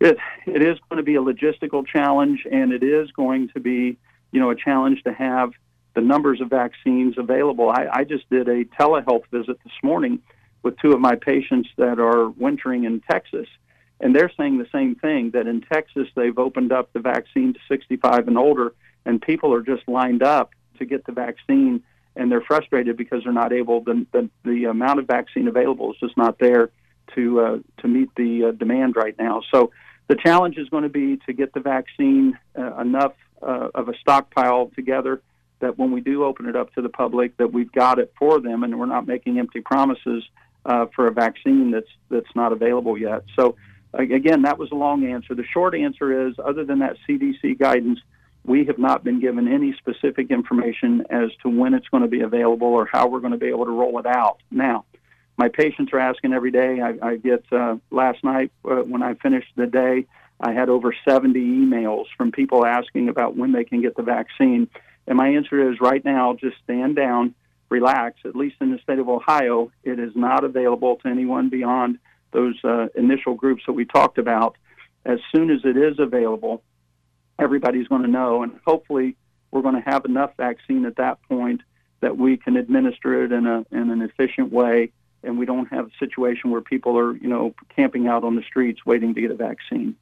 it 0.00 0.16
it 0.46 0.62
is 0.62 0.78
going 0.88 0.96
to 0.96 1.02
be 1.02 1.14
a 1.14 1.22
logistical 1.22 1.86
challenge, 1.86 2.46
and 2.50 2.72
it 2.72 2.82
is 2.82 3.10
going 3.12 3.48
to 3.50 3.60
be 3.60 3.96
you 4.32 4.40
know 4.40 4.50
a 4.50 4.56
challenge 4.56 5.02
to 5.04 5.12
have 5.12 5.52
the 5.94 6.00
numbers 6.00 6.40
of 6.40 6.48
vaccines 6.48 7.16
available. 7.18 7.68
I, 7.68 7.88
I 7.92 8.04
just 8.04 8.28
did 8.30 8.48
a 8.48 8.64
telehealth 8.64 9.24
visit 9.30 9.58
this 9.64 9.72
morning 9.82 10.20
with 10.62 10.78
two 10.78 10.92
of 10.92 11.00
my 11.00 11.16
patients 11.16 11.68
that 11.76 11.98
are 11.98 12.28
wintering 12.28 12.84
in 12.84 13.00
Texas, 13.00 13.46
and 14.00 14.14
they're 14.14 14.32
saying 14.36 14.58
the 14.58 14.68
same 14.72 14.94
thing 14.94 15.30
that 15.30 15.46
in 15.46 15.60
Texas 15.60 16.08
they've 16.14 16.38
opened 16.38 16.72
up 16.72 16.92
the 16.92 17.00
vaccine 17.00 17.54
to 17.54 17.60
65 17.68 18.28
and 18.28 18.38
older, 18.38 18.74
and 19.04 19.20
people 19.20 19.52
are 19.52 19.62
just 19.62 19.86
lined 19.88 20.22
up 20.22 20.50
to 20.78 20.84
get 20.84 21.04
the 21.04 21.12
vaccine 21.12 21.82
and 22.16 22.30
they're 22.30 22.42
frustrated 22.42 22.96
because 22.96 23.24
they're 23.24 23.32
not 23.32 23.52
able. 23.52 23.82
The 23.82 24.06
the, 24.12 24.30
the 24.44 24.64
amount 24.64 24.98
of 24.98 25.06
vaccine 25.06 25.48
available 25.48 25.92
is 25.92 25.98
just 26.00 26.16
not 26.16 26.38
there 26.38 26.70
to 27.14 27.40
uh, 27.40 27.58
to 27.78 27.88
meet 27.88 28.10
the 28.16 28.46
uh, 28.46 28.52
demand 28.52 28.96
right 28.96 29.16
now. 29.18 29.42
So 29.52 29.72
the 30.08 30.16
challenge 30.16 30.58
is 30.58 30.68
going 30.68 30.82
to 30.82 30.88
be 30.88 31.18
to 31.26 31.32
get 31.32 31.52
the 31.54 31.60
vaccine 31.60 32.38
uh, 32.58 32.76
enough 32.76 33.14
uh, 33.42 33.68
of 33.74 33.88
a 33.88 33.96
stockpile 34.00 34.70
together 34.74 35.22
that 35.60 35.78
when 35.78 35.92
we 35.92 36.00
do 36.00 36.24
open 36.24 36.46
it 36.46 36.56
up 36.56 36.72
to 36.74 36.82
the 36.82 36.88
public, 36.88 37.36
that 37.36 37.52
we've 37.52 37.70
got 37.70 37.98
it 37.98 38.12
for 38.18 38.40
them, 38.40 38.64
and 38.64 38.78
we're 38.78 38.86
not 38.86 39.06
making 39.06 39.38
empty 39.38 39.60
promises 39.60 40.24
uh, 40.64 40.86
for 40.94 41.06
a 41.06 41.12
vaccine 41.12 41.70
that's 41.70 41.90
that's 42.10 42.34
not 42.34 42.52
available 42.52 42.98
yet. 42.98 43.24
So 43.36 43.56
again, 43.94 44.42
that 44.42 44.58
was 44.58 44.70
a 44.72 44.74
long 44.74 45.06
answer. 45.06 45.34
The 45.34 45.44
short 45.44 45.74
answer 45.74 46.28
is, 46.28 46.34
other 46.44 46.64
than 46.64 46.80
that 46.80 46.96
CDC 47.08 47.58
guidance 47.58 48.00
we 48.44 48.64
have 48.64 48.78
not 48.78 49.04
been 49.04 49.20
given 49.20 49.46
any 49.48 49.74
specific 49.74 50.30
information 50.30 51.04
as 51.10 51.30
to 51.42 51.48
when 51.48 51.74
it's 51.74 51.88
going 51.88 52.02
to 52.02 52.08
be 52.08 52.20
available 52.20 52.68
or 52.68 52.88
how 52.90 53.06
we're 53.08 53.20
going 53.20 53.32
to 53.32 53.38
be 53.38 53.48
able 53.48 53.66
to 53.66 53.70
roll 53.70 53.98
it 53.98 54.06
out. 54.06 54.38
Now, 54.50 54.84
my 55.36 55.48
patients 55.48 55.92
are 55.92 55.98
asking 55.98 56.32
every 56.32 56.50
day. 56.50 56.80
I, 56.80 56.96
I 57.02 57.16
get 57.16 57.44
uh, 57.52 57.76
last 57.90 58.22
night 58.24 58.52
uh, 58.64 58.76
when 58.76 59.02
I 59.02 59.14
finished 59.14 59.52
the 59.56 59.66
day, 59.66 60.06
I 60.40 60.52
had 60.52 60.68
over 60.68 60.94
70 61.06 61.38
emails 61.38 62.06
from 62.16 62.32
people 62.32 62.64
asking 62.64 63.08
about 63.08 63.36
when 63.36 63.52
they 63.52 63.64
can 63.64 63.82
get 63.82 63.96
the 63.96 64.02
vaccine. 64.02 64.68
And 65.06 65.16
my 65.16 65.28
answer 65.28 65.70
is 65.70 65.80
right 65.80 66.04
now, 66.04 66.34
just 66.34 66.56
stand 66.64 66.96
down, 66.96 67.34
relax. 67.68 68.18
At 68.24 68.34
least 68.36 68.56
in 68.60 68.70
the 68.70 68.78
state 68.78 68.98
of 68.98 69.08
Ohio, 69.08 69.70
it 69.84 69.98
is 69.98 70.12
not 70.14 70.44
available 70.44 70.96
to 70.96 71.08
anyone 71.08 71.50
beyond 71.50 71.98
those 72.32 72.56
uh, 72.64 72.86
initial 72.94 73.34
groups 73.34 73.62
that 73.66 73.72
we 73.72 73.84
talked 73.84 74.18
about. 74.18 74.56
As 75.04 75.18
soon 75.34 75.50
as 75.50 75.60
it 75.64 75.76
is 75.76 75.98
available, 75.98 76.62
everybody's 77.40 77.88
going 77.88 78.02
to 78.02 78.08
know, 78.08 78.42
and 78.42 78.58
hopefully 78.64 79.16
we're 79.50 79.62
going 79.62 79.74
to 79.74 79.90
have 79.90 80.04
enough 80.04 80.32
vaccine 80.36 80.84
at 80.84 80.96
that 80.96 81.20
point 81.28 81.62
that 82.00 82.16
we 82.16 82.36
can 82.36 82.56
administer 82.56 83.24
it 83.24 83.32
in 83.32 83.46
a 83.46 83.64
in 83.72 83.90
an 83.90 84.02
efficient 84.02 84.52
way 84.52 84.92
and 85.22 85.38
we 85.38 85.44
don't 85.44 85.66
have 85.66 85.86
a 85.86 85.90
situation 85.98 86.50
where 86.50 86.60
people 86.60 86.98
are, 86.98 87.14
you 87.16 87.28
know, 87.28 87.54
camping 87.74 88.06
out 88.06 88.24
on 88.24 88.36
the 88.36 88.42
streets 88.42 88.86
waiting 88.86 89.14
to 89.14 89.20
get 89.20 89.30
a 89.30 89.34
vaccine. 89.34 89.94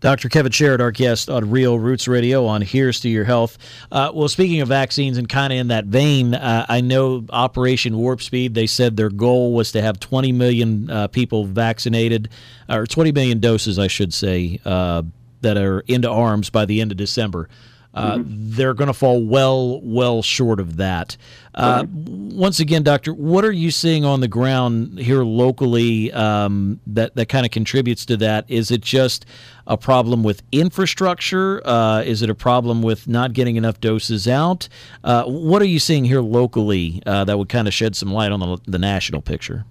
Dr. 0.00 0.28
Kevin 0.28 0.50
Sharrett, 0.50 0.80
our 0.80 0.90
guest 0.90 1.30
on 1.30 1.50
Real 1.50 1.78
Roots 1.78 2.08
Radio 2.08 2.46
on 2.46 2.62
Here's 2.62 3.00
to 3.00 3.08
Your 3.08 3.24
Health. 3.24 3.56
Uh, 3.92 4.10
well, 4.12 4.28
speaking 4.28 4.60
of 4.60 4.68
vaccines 4.68 5.16
and 5.16 5.28
kind 5.28 5.52
of 5.52 5.58
in 5.58 5.68
that 5.68 5.84
vein, 5.84 6.34
uh, 6.34 6.66
I 6.68 6.80
know 6.80 7.24
Operation 7.30 7.96
Warp 7.96 8.20
Speed, 8.20 8.54
they 8.54 8.66
said 8.66 8.96
their 8.96 9.10
goal 9.10 9.52
was 9.52 9.72
to 9.72 9.82
have 9.82 10.00
20 10.00 10.32
million 10.32 10.90
uh, 10.90 11.08
people 11.08 11.44
vaccinated, 11.44 12.30
or 12.68 12.86
20 12.86 13.12
million 13.12 13.38
doses, 13.38 13.78
I 13.78 13.86
should 13.86 14.12
say, 14.12 14.60
uh, 14.64 15.02
that 15.44 15.56
are 15.56 15.80
into 15.86 16.10
arms 16.10 16.50
by 16.50 16.64
the 16.64 16.80
end 16.80 16.90
of 16.90 16.98
December. 16.98 17.48
Uh, 17.94 18.16
mm-hmm. 18.16 18.24
They're 18.26 18.74
going 18.74 18.88
to 18.88 18.94
fall 18.94 19.24
well, 19.24 19.80
well 19.82 20.20
short 20.20 20.58
of 20.58 20.78
that. 20.78 21.16
Uh, 21.54 21.84
Once 21.88 22.58
again, 22.58 22.82
Doctor, 22.82 23.14
what 23.14 23.44
are 23.44 23.52
you 23.52 23.70
seeing 23.70 24.04
on 24.04 24.20
the 24.20 24.26
ground 24.26 24.98
here 24.98 25.22
locally 25.22 26.12
um, 26.12 26.80
that 26.88 27.14
that 27.14 27.28
kind 27.28 27.46
of 27.46 27.52
contributes 27.52 28.04
to 28.06 28.16
that? 28.16 28.46
Is 28.48 28.72
it 28.72 28.80
just 28.80 29.26
a 29.68 29.76
problem 29.76 30.24
with 30.24 30.42
infrastructure? 30.50 31.64
Uh, 31.64 32.02
is 32.02 32.20
it 32.22 32.30
a 32.30 32.34
problem 32.34 32.82
with 32.82 33.06
not 33.06 33.32
getting 33.32 33.54
enough 33.54 33.80
doses 33.80 34.26
out? 34.26 34.68
Uh, 35.04 35.22
what 35.24 35.62
are 35.62 35.66
you 35.66 35.78
seeing 35.78 36.04
here 36.04 36.20
locally 36.20 37.00
uh, 37.06 37.22
that 37.24 37.38
would 37.38 37.48
kind 37.48 37.68
of 37.68 37.74
shed 37.74 37.94
some 37.94 38.12
light 38.12 38.32
on 38.32 38.40
the, 38.40 38.58
the 38.66 38.78
national 38.78 39.22
picture? 39.22 39.64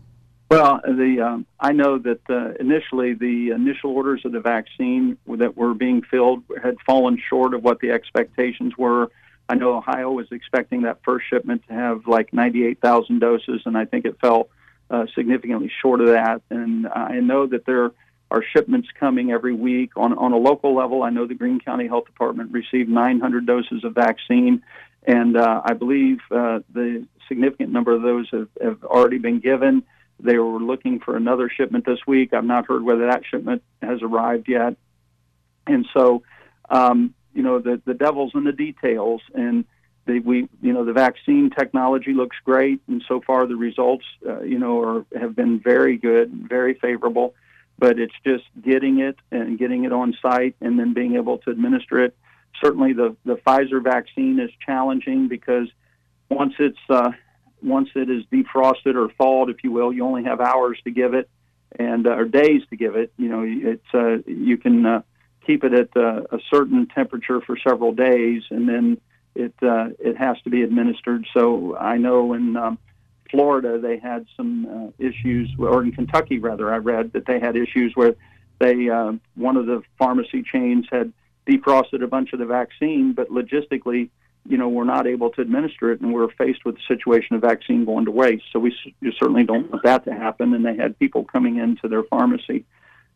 Well, 0.53 0.81
the 0.86 1.19
um, 1.19 1.48
I 1.60 1.72
know 1.72 1.98
that 1.98 2.22
uh, 2.29 2.51
initially 2.60 3.15
the 3.15 3.50
initial 3.50 3.89
orders 3.89 4.22
of 4.24 4.33
the 4.33 4.39
vaccine 4.39 5.17
that 5.27 5.57
were 5.57 5.74
being 5.74 6.03
filled 6.03 6.43
had 6.62 6.77
fallen 6.86 7.19
short 7.27 7.55
of 7.55 7.63
what 7.63 7.79
the 7.79 7.89
expectations 7.89 8.77
were. 8.77 9.10
I 9.50 9.55
know 9.55 9.75
Ohio 9.75 10.12
was 10.12 10.27
expecting 10.31 10.83
that 10.83 11.00
first 11.03 11.25
shipment 11.27 11.63
to 11.69 11.74
have 11.74 12.05
like 12.05 12.33
98,000 12.33 13.17
doses, 13.17 13.63
and 13.65 13.75
I 13.75 13.86
think 13.86 14.05
it 14.05 14.19
fell 14.22 14.50
uh, 14.91 15.07
significantly 15.15 15.72
short 15.81 16.01
of 16.01 16.10
that. 16.10 16.43
And 16.51 16.86
I 16.86 17.19
know 17.19 17.48
that 17.48 17.65
there 17.65 17.89
are 18.29 18.43
shipments 18.55 18.89
coming 19.00 19.31
every 19.31 19.55
week 19.55 19.93
on 19.95 20.15
on 20.15 20.33
a 20.33 20.38
local 20.38 20.75
level. 20.75 21.01
I 21.01 21.10
know 21.10 21.25
the 21.25 21.33
Greene 21.33 21.62
County 21.62 21.88
Health 21.88 22.05
Department 22.05 22.51
received 22.51 22.89
900 22.89 23.48
doses 23.48 23.83
of 23.83 23.95
vaccine, 23.95 24.62
and 25.01 25.36
uh, 25.36 25.63
I 25.65 25.74
believe 25.74 26.19
uh, 26.29 26.60
the 26.72 27.07
significant 27.27 27.72
number 27.72 27.91
of 27.91 28.03
those 28.03 28.29
have, 28.29 28.50
have 28.62 28.83
already 28.83 29.17
been 29.17 29.39
given. 29.39 29.81
They 30.24 30.38
were 30.38 30.60
looking 30.60 31.00
for 31.01 31.18
another 31.18 31.50
shipment 31.50 31.86
this 31.86 32.00
week. 32.08 32.34
I've 32.34 32.46
not 32.46 32.65
heard 32.65 32.84
whether 32.84 33.08
that 33.08 33.24
shipment 33.30 33.62
has 33.82 34.01
arrived 34.01 34.48
yet. 34.48 34.77
And 35.68 35.86
so, 35.94 36.24
um, 36.70 37.13
you 37.34 37.44
know, 37.44 37.60
the, 37.60 37.82
the 37.86 37.94
devil's 37.94 38.32
in 38.34 38.46
the 38.46 38.53
details. 38.53 39.22
And 39.34 39.65
the, 40.06 40.20
we, 40.20 40.48
you 40.62 40.72
know, 40.72 40.86
the 40.86 40.94
vaccine 40.94 41.50
technology 41.50 42.13
looks 42.13 42.38
great. 42.46 42.82
And 42.88 43.03
so 43.08 43.20
far, 43.20 43.46
the 43.48 43.58
results, 43.58 44.06
uh, 44.25 44.42
you 44.42 44.60
know, 44.60 44.82
are, 44.82 45.06
have 45.20 45.36
been 45.36 45.60
very 45.60 45.98
good, 45.98 46.32
very 46.48 46.75
favorable. 46.75 47.36
But 47.77 48.00
it's 48.00 48.15
just 48.25 48.46
getting 48.62 49.00
it 49.00 49.18
and 49.30 49.60
getting 49.60 49.84
it 49.84 49.92
on 49.92 50.15
site 50.22 50.56
and 50.62 50.80
then 50.80 50.94
being 50.94 51.15
able 51.15 51.39
to 51.39 51.50
administer 51.50 52.01
it. 52.01 52.15
Certainly, 52.63 52.94
the, 52.94 53.18
the 53.25 53.36
Pfizer 53.36 53.84
vaccine 53.84 54.39
is 54.39 54.51
challenging 54.65 55.27
because 55.27 55.68
once 56.30 56.53
it's 56.60 56.77
uh, 56.89 57.12
once 57.63 57.89
it 57.96 58.10
is 58.10 58.24
defrosted 58.32 58.96
or 58.96 59.10
thawed, 59.17 59.50
if 59.50 59.63
you 59.63 59.72
will, 59.72 59.93
you 59.93 60.03
only 60.05 60.24
have 60.24 60.41
hours 60.41 60.79
to 60.84 60.91
give 60.91 61.13
it 61.13 61.29
and 61.77 62.08
uh, 62.08 62.12
or 62.12 62.25
days 62.25 62.62
to 62.70 62.75
give 62.75 62.96
it. 62.96 63.12
You 63.17 63.29
know, 63.29 63.43
it's 63.46 63.93
uh, 63.93 64.17
you 64.29 64.58
can 64.58 64.86
uh, 64.86 65.01
keep 65.46 65.63
it 65.63 65.74
at 65.74 65.96
uh, 65.96 66.24
a 66.32 66.39
certain 66.50 66.88
temperature 66.88 67.41
for 67.41 67.58
several 67.58 67.93
days, 67.93 68.43
and 68.50 68.67
then 68.67 68.98
it 69.36 69.53
uh, 69.62 69.89
it 70.00 70.17
has 70.17 70.38
to 70.43 70.50
be 70.50 70.62
administered. 70.62 71.25
So 71.34 71.75
I 71.77 71.98
know 71.98 72.34
in 72.34 72.55
um, 72.55 72.77
Florida 73.29 73.79
they 73.79 73.98
had 73.98 74.25
some 74.38 74.65
uh, 74.65 75.05
issues, 75.05 75.50
or 75.58 75.84
in 75.84 75.91
Kentucky 75.91 76.39
rather, 76.39 76.74
I 76.74 76.77
read 76.77 77.13
that 77.13 77.25
they 77.25 77.39
had 77.39 77.55
issues 77.55 77.93
where 77.96 78.15
they 78.60 78.89
uh, 78.89 79.13
one 79.36 79.58
of 79.58 79.65
the 79.65 79.82
pharmacy 79.98 80.43
chains 80.43 80.86
had 80.91 81.12
defrosted 81.48 82.03
a 82.03 82.08
bunch 82.08 82.34
of 82.34 82.39
the 82.39 82.46
vaccine, 82.46 83.13
but 83.13 83.29
logistically 83.29 84.10
you 84.47 84.57
know, 84.57 84.67
we're 84.67 84.83
not 84.83 85.07
able 85.07 85.29
to 85.31 85.41
administer 85.41 85.91
it, 85.91 86.01
and 86.01 86.13
we're 86.13 86.29
faced 86.31 86.65
with 86.65 86.75
the 86.75 86.81
situation 86.88 87.35
of 87.35 87.41
vaccine 87.41 87.85
going 87.85 88.05
to 88.05 88.12
waste. 88.12 88.43
So 88.51 88.59
we 88.59 88.75
certainly 89.17 89.43
don't 89.43 89.71
want 89.71 89.83
that 89.83 90.03
to 90.05 90.13
happen. 90.13 90.53
And 90.53 90.65
they 90.65 90.75
had 90.75 91.00
people 91.00 91.23
coming 91.23 91.57
into 91.57 91.88
their 91.88 92.03
pharmacy 92.03 92.65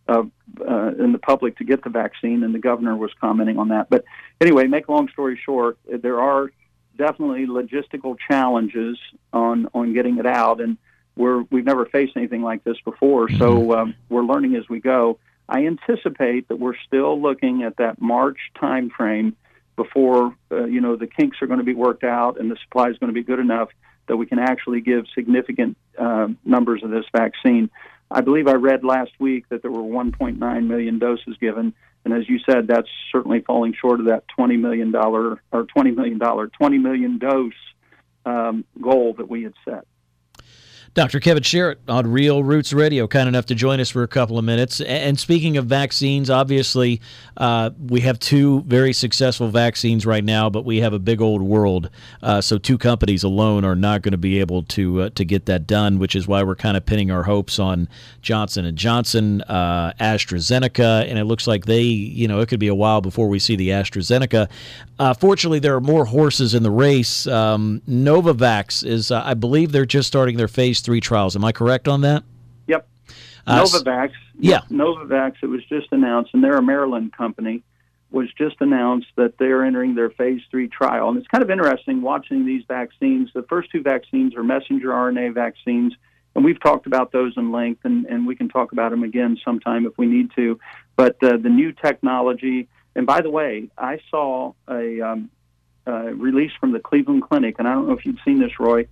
uh, 0.07 0.24
uh, 0.62 0.91
in 0.98 1.12
the 1.12 1.19
public 1.19 1.57
to 1.57 1.65
get 1.65 1.84
the 1.84 1.89
vaccine, 1.89 2.43
and 2.43 2.55
the 2.55 2.60
governor 2.60 2.96
was 2.96 3.12
commenting 3.19 3.60
on 3.60 3.69
that. 3.69 3.89
But 3.89 4.05
anyway, 4.39 4.67
make 4.67 4.88
a 4.88 4.91
long 4.91 5.10
story 5.10 5.39
short, 5.43 5.77
there 5.86 6.22
are 6.22 6.50
definitely 6.98 7.46
logistical 7.46 8.17
challenges 8.17 8.98
on 9.34 9.67
on 9.74 9.93
getting 9.93 10.17
it 10.17 10.25
out, 10.25 10.62
and 10.62 10.77
we're 11.17 11.43
we've 11.51 11.65
never 11.65 11.86
faced 11.86 12.15
anything 12.15 12.41
like 12.41 12.63
this 12.63 12.77
before. 12.86 13.29
So 13.29 13.57
mm-hmm. 13.57 13.72
um, 13.72 13.96
we're 14.10 14.24
learning 14.24 14.55
as 14.55 14.69
we 14.69 14.79
go. 14.79 15.19
I 15.50 15.65
anticipate 15.65 16.48
that 16.48 16.57
we're 16.57 16.77
still 16.88 17.22
looking 17.22 17.63
at 17.63 17.77
that 17.77 18.01
March 18.01 18.38
timeframe 18.55 19.34
before 19.77 20.36
uh, 20.51 20.65
you 20.65 20.81
know 20.81 20.98
the 20.98 21.07
kinks 21.07 21.38
are 21.41 21.48
going 21.48 21.60
to 21.60 21.65
be 21.65 21.74
worked 21.74 22.03
out 22.03 22.38
and 22.38 22.51
the 22.51 22.57
supply 22.63 22.89
is 22.89 22.98
going 22.98 23.07
to 23.07 23.13
be 23.13 23.24
good 23.24 23.39
enough 23.39 23.69
that 24.07 24.17
we 24.17 24.25
can 24.25 24.39
actually 24.39 24.81
give 24.81 25.05
significant 25.15 25.77
uh, 25.98 26.27
numbers 26.43 26.84
of 26.84 26.89
this 26.89 27.05
vaccine. 27.15 27.69
I 28.10 28.22
believe 28.22 28.48
I 28.48 28.53
read 28.53 28.84
last 28.84 29.12
week 29.19 29.48
that 29.50 29.62
there 29.62 29.72
were 29.72 29.81
1.9 29.81 30.67
million 30.67 31.00
doses 31.00 31.36
given, 31.39 31.74
and 32.05 32.13
as 32.13 32.27
you 32.27 32.39
said, 32.50 32.67
that's 32.67 32.88
certainly 33.12 33.41
falling 33.41 33.74
short 33.79 34.00
of 34.00 34.07
that 34.07 34.27
20 34.29 34.57
million 34.57 34.91
dollar 34.91 35.41
or 35.51 35.63
20 35.63 35.91
million 35.91 36.17
dollar 36.17 36.48
20 36.48 36.77
million 36.77 37.17
dose 37.17 37.53
um, 38.25 38.65
goal 38.81 39.13
that 39.17 39.29
we 39.29 39.43
had 39.43 39.53
set. 39.65 39.86
Dr. 40.98 41.20
Kevin 41.20 41.44
Sharrett 41.44 41.75
on 41.88 42.12
Real 42.12 42.44
Roots 42.44 42.74
Radio, 42.74 43.06
kind 43.06 43.27
enough 43.30 43.46
to 43.46 43.54
join 43.54 43.80
us 43.80 43.88
for 43.88 44.01
a 44.01 44.08
couple 44.08 44.39
of 44.39 44.44
minutes. 44.44 44.82
And 44.82 45.20
speaking 45.20 45.56
of 45.56 45.68
vaccines, 45.68 46.27
obviously, 46.27 47.01
uh, 47.38 47.70
we 47.77 48.00
have 48.01 48.18
two 48.18 48.63
very 48.63 48.94
successful 48.94 49.48
vaccines 49.50 50.08
right 50.08 50.24
now, 50.24 50.50
but 50.50 50.66
we 50.66 50.80
have 50.80 50.94
a 50.94 51.00
big 51.00 51.22
old 51.22 51.44
world. 51.44 51.92
Uh, 52.24 52.42
so 52.42 52.58
two 52.58 52.80
companies 52.80 53.24
alone 53.24 53.63
are 53.63 53.75
not 53.75 54.01
going 54.01 54.13
to 54.13 54.18
be 54.18 54.39
able 54.39 54.63
to 54.63 55.01
uh, 55.01 55.10
to 55.12 55.24
get 55.24 55.46
that 55.46 55.68
done, 55.68 56.00
which 56.00 56.16
is 56.16 56.27
why 56.27 56.42
we're 56.42 56.56
kind 56.56 56.75
of 56.75 56.84
pinning 56.84 57.12
our 57.12 57.22
hopes 57.22 57.60
on 57.60 57.88
Johnson 58.24 58.66
and 58.66 58.75
Johnson, 58.75 59.44
uh, 59.44 59.94
AstraZeneca, 60.00 61.08
and 61.08 61.20
it 61.20 61.25
looks 61.25 61.46
like 61.46 61.66
they, 61.66 61.84
you 61.84 62.27
know, 62.27 62.39
it 62.39 62.50
could 62.50 62.60
be 62.60 62.70
a 62.70 62.75
while 62.75 63.01
before 63.01 63.27
we 63.27 63.38
see 63.38 63.56
the 63.56 63.70
AstraZeneca. 63.70 64.50
Uh, 64.98 65.13
fortunately, 65.13 65.60
there 65.60 65.75
are 65.75 65.82
more 65.82 66.06
horses 66.06 66.56
in 66.56 66.63
the 66.63 66.72
race. 66.72 67.27
Um, 67.27 67.84
Novavax 67.88 68.84
is, 68.84 69.12
uh, 69.12 69.22
I 69.24 69.36
believe, 69.36 69.72
they're 69.72 69.86
just 69.86 70.08
starting 70.08 70.38
their 70.38 70.48
phase 70.48 70.82
three 70.88 71.01
trials. 71.01 71.36
Am 71.36 71.44
I 71.44 71.51
correct 71.51 71.89
on 71.89 72.00
that? 72.01 72.24
Yep. 72.67 72.88
Uh, 73.46 73.62
Novavax. 73.62 74.12
Yeah. 74.39 74.62
Novavax. 74.72 75.34
It 75.44 75.48
was 75.48 75.62
just 75.65 75.88
announced, 75.91 76.34
and 76.34 76.41
they're 76.41 76.56
a 76.56 76.63
Maryland 76.63 77.12
company. 77.12 77.62
Was 78.10 78.32
just 78.38 78.56
announced 78.62 79.08
that 79.17 79.38
they're 79.38 79.65
entering 79.65 79.96
their 79.96 80.10
phase 80.10 80.39
three 80.50 80.70
trial, 80.70 81.10
and 81.10 81.17
it's 81.17 81.27
kind 81.27 81.44
of 81.44 81.51
interesting 81.51 82.01
watching 82.01 82.46
these 82.46 82.63
vaccines. 82.70 83.29
The 83.34 83.44
first 83.44 83.70
two 83.70 83.82
vaccines 83.82 84.34
are 84.34 84.44
messenger 84.44 84.88
RNA 84.88 85.34
vaccines, 85.34 85.94
and 86.34 86.46
we've 86.46 86.62
talked 86.62 86.88
about 86.88 87.12
those 87.12 87.34
in 87.36 87.51
length, 87.51 87.82
and, 87.84 88.06
and 88.06 88.25
we 88.25 88.38
can 88.38 88.48
talk 88.48 88.72
about 88.72 88.91
them 88.91 89.03
again 89.03 89.38
sometime 89.44 89.86
if 89.86 89.98
we 89.98 90.06
need 90.06 90.32
to. 90.38 90.58
But 90.96 91.22
uh, 91.22 91.36
the 91.36 91.50
new 91.50 91.74
technology, 91.74 92.70
and 92.96 93.06
by 93.06 93.20
the 93.20 93.29
way, 93.29 93.70
I 93.77 94.00
saw 94.10 94.53
a 94.70 95.01
um, 95.01 95.29
uh, 95.86 96.13
release 96.13 96.53
from 96.62 96.72
the 96.72 96.79
Cleveland 96.79 97.24
Clinic, 97.24 97.56
and 97.60 97.67
I 97.67 97.74
don't 97.74 97.89
know 97.89 97.94
if 97.94 98.06
you've 98.06 98.24
seen 98.24 98.39
this, 98.39 98.58
Roy 98.58 98.88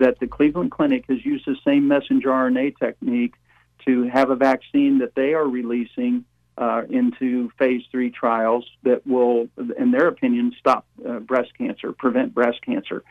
that 0.00 0.18
the 0.18 0.26
Cleveland 0.26 0.70
Clinic 0.72 1.04
has 1.08 1.24
used 1.24 1.46
the 1.46 1.56
same 1.64 1.86
messenger 1.86 2.28
RNA 2.28 2.78
technique 2.78 3.34
to 3.86 4.02
have 4.08 4.30
a 4.30 4.36
vaccine 4.36 4.98
that 4.98 5.14
they 5.14 5.32
are 5.34 5.46
releasing 5.46 6.24
uh, 6.58 6.82
into 6.90 7.50
phase 7.58 7.82
three 7.90 8.10
trials 8.10 8.66
that 8.82 9.06
will, 9.06 9.48
in 9.78 9.92
their 9.92 10.08
opinion, 10.08 10.52
stop 10.58 10.84
uh, 11.08 11.20
breast 11.20 11.50
cancer, 11.56 11.92
prevent 11.92 12.34
breast 12.34 12.60
cancer. 12.62 13.04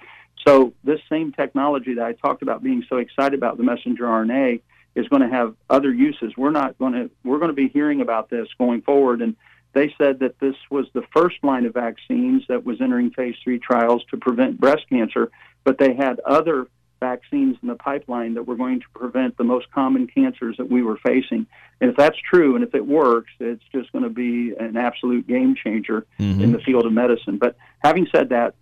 So 0.46 0.74
this 0.84 1.00
same 1.10 1.31
technology 1.31 1.96
that 1.96 2.05
I 2.05 2.13
talked 2.13 2.41
about 2.41 2.62
being 2.62 2.84
so 2.89 2.98
excited 2.98 3.38
about 3.38 3.58
the 3.58 3.63
messenger 3.63 4.03
RNA 4.03 4.62
is 4.96 5.08
going 5.08 5.22
to 5.22 5.29
have 5.29 5.55
other 5.69 5.91
uses. 5.91 6.34
We're 6.38 6.51
not 6.51 6.77
going 6.77 6.93
to 6.93 7.10
we're 7.24 7.39
going 7.39 7.50
to 7.50 7.55
be 7.55 7.69
hearing 7.69 8.01
about 8.01 8.29
this 8.29 8.48
going 8.58 8.81
forward 8.81 9.22
and 9.22 9.36
they 9.74 9.93
said 9.98 10.19
that 10.19 10.39
this 10.39 10.55
was 10.72 10.88
the 10.93 11.03
first 11.13 11.38
line 11.43 11.65
of 11.65 11.74
vaccines 11.74 12.43
that 12.50 12.65
was 12.65 12.81
entering 12.81 13.12
phase 13.12 13.36
three 13.43 13.60
trials 13.60 14.03
to 14.10 14.17
prevent 14.17 14.60
breast 14.60 14.89
cancer, 14.89 15.31
but 15.63 15.77
they 15.77 15.93
had 15.93 16.19
other 16.22 16.67
vaccines 17.00 17.58
in 17.62 17.68
the 17.68 17.75
pipeline 17.75 18.34
that 18.36 18.44
were 18.44 18.56
going 18.56 18.79
to 18.79 18.86
prevent 18.94 19.38
the 19.38 19.44
most 19.44 19.72
common 19.72 20.08
cancers 20.08 20.58
that 20.58 20.70
we 20.70 20.82
were 20.84 20.98
facing. 20.98 21.46
And 21.82 21.89
if 21.89 21.96
that's 21.96 22.18
true 22.18 22.56
and 22.56 22.63
if 22.63 22.75
it 22.75 22.86
works, 22.86 23.32
it's 23.39 23.63
just 23.72 23.91
going 23.91 24.03
to 24.03 24.10
be 24.10 24.53
an 24.60 24.77
absolute 24.77 25.27
game 25.27 25.56
changer 25.56 26.06
mm-hmm. 26.20 26.41
in 26.41 26.51
the 26.51 26.60
field 26.60 26.86
of 26.86 26.94
medicine. 26.94 27.38
But 27.38 27.56
having 27.79 28.08
said 28.12 28.29
that, 28.29 28.56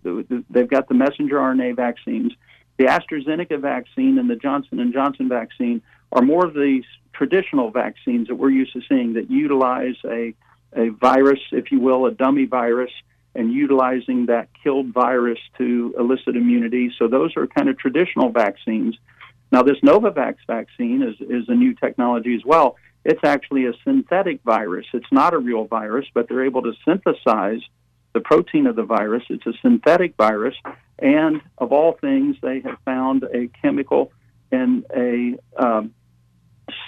they've 0.50 0.68
got 0.68 0.88
the 0.88 0.94
messenger 0.94 1.36
RNA 1.36 1.76
vaccines. 1.76 2.32
The 2.76 2.84
AstraZeneca 2.84 3.60
vaccine 3.60 4.18
and 4.18 4.30
the 4.30 4.36
Johnson 4.36 4.78
and 4.80 4.92
Johnson 4.92 5.28
vaccine 5.28 5.82
are 6.12 6.22
more 6.22 6.46
of 6.46 6.54
these 6.54 6.84
traditional 7.12 7.70
vaccines 7.70 8.28
that 8.28 8.36
we're 8.36 8.50
used 8.50 8.72
to 8.74 8.82
seeing 8.88 9.14
that 9.14 9.30
utilize 9.30 9.96
a 10.04 10.34
a 10.74 10.90
virus, 10.90 11.40
if 11.50 11.72
you 11.72 11.80
will, 11.80 12.06
a 12.06 12.10
dummy 12.10 12.44
virus 12.44 12.90
and 13.38 13.52
utilizing 13.52 14.26
that 14.26 14.48
killed 14.64 14.92
virus 14.92 15.38
to 15.56 15.94
elicit 15.96 16.34
immunity. 16.36 16.90
So 16.98 17.06
those 17.06 17.36
are 17.36 17.46
kind 17.46 17.68
of 17.68 17.78
traditional 17.78 18.30
vaccines. 18.30 18.98
Now, 19.52 19.62
this 19.62 19.78
Novavax 19.82 20.34
vaccine 20.48 21.02
is, 21.02 21.14
is 21.20 21.48
a 21.48 21.54
new 21.54 21.72
technology 21.74 22.34
as 22.34 22.44
well. 22.44 22.76
It's 23.04 23.22
actually 23.22 23.66
a 23.66 23.72
synthetic 23.84 24.42
virus. 24.42 24.86
It's 24.92 25.12
not 25.12 25.34
a 25.34 25.38
real 25.38 25.66
virus, 25.66 26.04
but 26.12 26.28
they're 26.28 26.44
able 26.44 26.62
to 26.62 26.72
synthesize 26.84 27.60
the 28.12 28.20
protein 28.20 28.66
of 28.66 28.74
the 28.74 28.82
virus. 28.82 29.22
It's 29.30 29.46
a 29.46 29.52
synthetic 29.62 30.16
virus. 30.16 30.56
And 30.98 31.40
of 31.58 31.72
all 31.72 31.92
things, 31.92 32.36
they 32.42 32.60
have 32.60 32.78
found 32.84 33.22
a 33.22 33.48
chemical 33.62 34.10
in 34.50 34.84
a 34.94 35.38
um, 35.62 35.94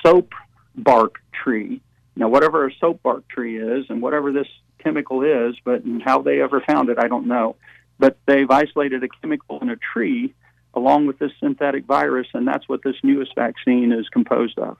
soap 0.02 0.33
bark 0.75 1.21
tree. 1.33 1.80
Now, 2.16 2.28
whatever 2.28 2.66
a 2.66 2.73
soap 2.80 3.04
bark 3.04 3.28
tree 3.28 3.57
is, 3.57 3.87
and 3.88 4.02
whatever 4.02 4.33
this 4.33 4.49
chemical 4.82 5.22
is, 5.22 5.56
but 5.64 5.82
how 6.04 6.22
they 6.22 6.40
ever 6.40 6.60
found 6.60 6.88
it, 6.88 6.99
I 6.99 7.08
don't 7.08 7.26
know. 7.26 7.56
But 7.99 8.18
they've 8.26 8.50
isolated 8.50 9.04
a 9.04 9.08
chemical 9.08 9.58
in 9.60 9.70
a 9.70 9.76
tree 9.76 10.34
along 10.75 11.06
with 11.06 11.18
this 11.18 11.32
synthetic 11.40 11.84
virus, 11.84 12.28
and 12.32 12.46
that's 12.46 12.68
what 12.68 12.82
this 12.82 12.96
newest 13.02 13.34
vaccine 13.34 13.92
is 13.92 14.08
composed 14.08 14.58
of. 14.58 14.76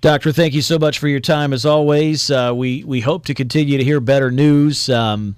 Doctor, 0.00 0.30
thank 0.30 0.54
you 0.54 0.62
so 0.62 0.78
much 0.78 0.98
for 0.98 1.08
your 1.08 1.20
time 1.20 1.52
as 1.52 1.66
always. 1.66 2.30
Uh, 2.30 2.52
we 2.54 2.84
we 2.84 3.00
hope 3.00 3.24
to 3.26 3.34
continue 3.34 3.78
to 3.78 3.84
hear 3.84 4.00
better 4.00 4.30
news. 4.30 4.88
Um, 4.88 5.34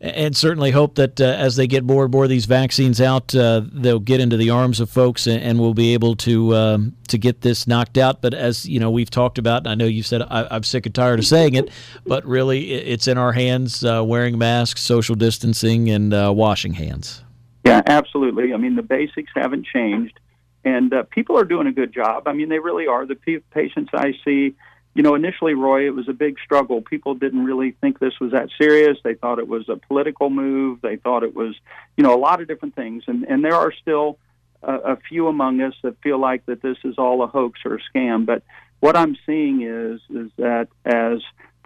and 0.00 0.36
certainly 0.36 0.70
hope 0.70 0.94
that 0.94 1.20
uh, 1.20 1.24
as 1.24 1.56
they 1.56 1.66
get 1.66 1.82
more 1.82 2.04
and 2.04 2.12
more 2.12 2.24
of 2.24 2.30
these 2.30 2.46
vaccines 2.46 3.00
out, 3.00 3.34
uh, 3.34 3.62
they'll 3.72 3.98
get 3.98 4.20
into 4.20 4.36
the 4.36 4.50
arms 4.50 4.78
of 4.78 4.88
folks 4.88 5.26
and, 5.26 5.42
and 5.42 5.58
we'll 5.58 5.74
be 5.74 5.92
able 5.92 6.14
to 6.16 6.54
um, 6.54 6.96
to 7.08 7.18
get 7.18 7.40
this 7.40 7.66
knocked 7.66 7.98
out. 7.98 8.22
But 8.22 8.32
as 8.32 8.64
you 8.66 8.78
know, 8.78 8.90
we've 8.90 9.10
talked 9.10 9.38
about, 9.38 9.66
I 9.66 9.74
know 9.74 9.86
you 9.86 10.04
said 10.04 10.22
I, 10.22 10.54
am 10.54 10.62
sick 10.62 10.86
and 10.86 10.94
tired 10.94 11.18
of 11.18 11.26
saying 11.26 11.54
it, 11.54 11.70
but 12.06 12.24
really, 12.24 12.72
it's 12.72 13.08
in 13.08 13.18
our 13.18 13.32
hands: 13.32 13.84
uh, 13.84 14.04
wearing 14.04 14.38
masks, 14.38 14.82
social 14.82 15.16
distancing, 15.16 15.90
and 15.90 16.14
uh, 16.14 16.32
washing 16.34 16.74
hands. 16.74 17.24
Yeah, 17.64 17.82
absolutely. 17.86 18.54
I 18.54 18.56
mean, 18.56 18.76
the 18.76 18.82
basics 18.82 19.32
haven't 19.34 19.66
changed, 19.66 20.20
and 20.64 20.92
uh, 20.94 21.02
people 21.10 21.36
are 21.36 21.44
doing 21.44 21.66
a 21.66 21.72
good 21.72 21.92
job. 21.92 22.28
I 22.28 22.34
mean, 22.34 22.48
they 22.50 22.60
really 22.60 22.86
are. 22.86 23.04
The 23.04 23.16
patients 23.50 23.90
I 23.92 24.14
see 24.24 24.54
you 24.98 25.04
know, 25.04 25.14
initially, 25.14 25.54
Roy, 25.54 25.86
it 25.86 25.94
was 25.94 26.08
a 26.08 26.12
big 26.12 26.40
struggle. 26.44 26.82
People 26.82 27.14
didn't 27.14 27.44
really 27.44 27.70
think 27.80 28.00
this 28.00 28.18
was 28.20 28.32
that 28.32 28.48
serious. 28.60 28.98
They 29.04 29.14
thought 29.14 29.38
it 29.38 29.46
was 29.46 29.68
a 29.68 29.76
political 29.76 30.28
move. 30.28 30.80
They 30.80 30.96
thought 30.96 31.22
it 31.22 31.36
was, 31.36 31.54
you 31.96 32.02
know, 32.02 32.12
a 32.12 32.18
lot 32.18 32.40
of 32.40 32.48
different 32.48 32.74
things. 32.74 33.04
And 33.06 33.22
and 33.22 33.44
there 33.44 33.54
are 33.54 33.72
still 33.72 34.18
a, 34.60 34.74
a 34.74 34.96
few 34.96 35.28
among 35.28 35.60
us 35.60 35.74
that 35.84 36.02
feel 36.02 36.18
like 36.18 36.46
that 36.46 36.62
this 36.62 36.78
is 36.82 36.96
all 36.98 37.22
a 37.22 37.28
hoax 37.28 37.60
or 37.64 37.76
a 37.76 37.78
scam. 37.78 38.26
But 38.26 38.42
what 38.80 38.96
I'm 38.96 39.16
seeing 39.24 39.62
is 39.62 40.00
is 40.10 40.32
that 40.36 40.66
as 40.84 41.20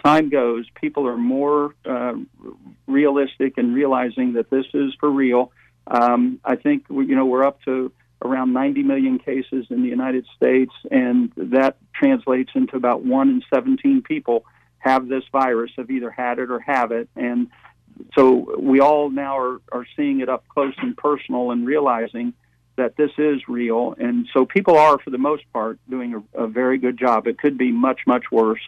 time 0.04 0.28
goes, 0.28 0.66
people 0.78 1.08
are 1.08 1.16
more 1.16 1.74
uh, 1.86 2.12
realistic 2.86 3.56
and 3.56 3.74
realizing 3.74 4.34
that 4.34 4.50
this 4.50 4.66
is 4.74 4.92
for 5.00 5.10
real. 5.10 5.52
Um, 5.86 6.38
I 6.44 6.56
think 6.56 6.84
you 6.90 7.16
know 7.16 7.24
we're 7.24 7.44
up 7.44 7.62
to 7.62 7.92
around 8.24 8.52
90 8.52 8.82
million 8.82 9.18
cases 9.18 9.66
in 9.70 9.82
the 9.82 9.88
United 9.88 10.26
States, 10.36 10.72
and 10.90 11.32
that 11.36 11.76
translates 11.94 12.50
into 12.54 12.76
about 12.76 13.04
one 13.04 13.28
in 13.28 13.42
17 13.52 14.02
people 14.02 14.44
have 14.78 15.08
this 15.08 15.24
virus, 15.30 15.70
have 15.76 15.90
either 15.90 16.10
had 16.10 16.38
it 16.38 16.50
or 16.50 16.58
have 16.58 16.90
it. 16.90 17.08
And 17.14 17.48
so 18.16 18.56
we 18.58 18.80
all 18.80 19.10
now 19.10 19.38
are, 19.38 19.60
are 19.70 19.86
seeing 19.96 20.20
it 20.20 20.28
up 20.28 20.44
close 20.48 20.74
and 20.78 20.96
personal 20.96 21.52
and 21.52 21.66
realizing 21.66 22.34
that 22.76 22.96
this 22.96 23.10
is 23.18 23.46
real. 23.48 23.94
And 23.98 24.26
so 24.32 24.44
people 24.44 24.76
are, 24.76 24.98
for 24.98 25.10
the 25.10 25.18
most 25.18 25.44
part, 25.52 25.78
doing 25.88 26.22
a, 26.34 26.44
a 26.44 26.46
very 26.48 26.78
good 26.78 26.98
job. 26.98 27.26
It 27.26 27.38
could 27.38 27.56
be 27.56 27.70
much, 27.70 28.00
much 28.06 28.24
worse. 28.32 28.60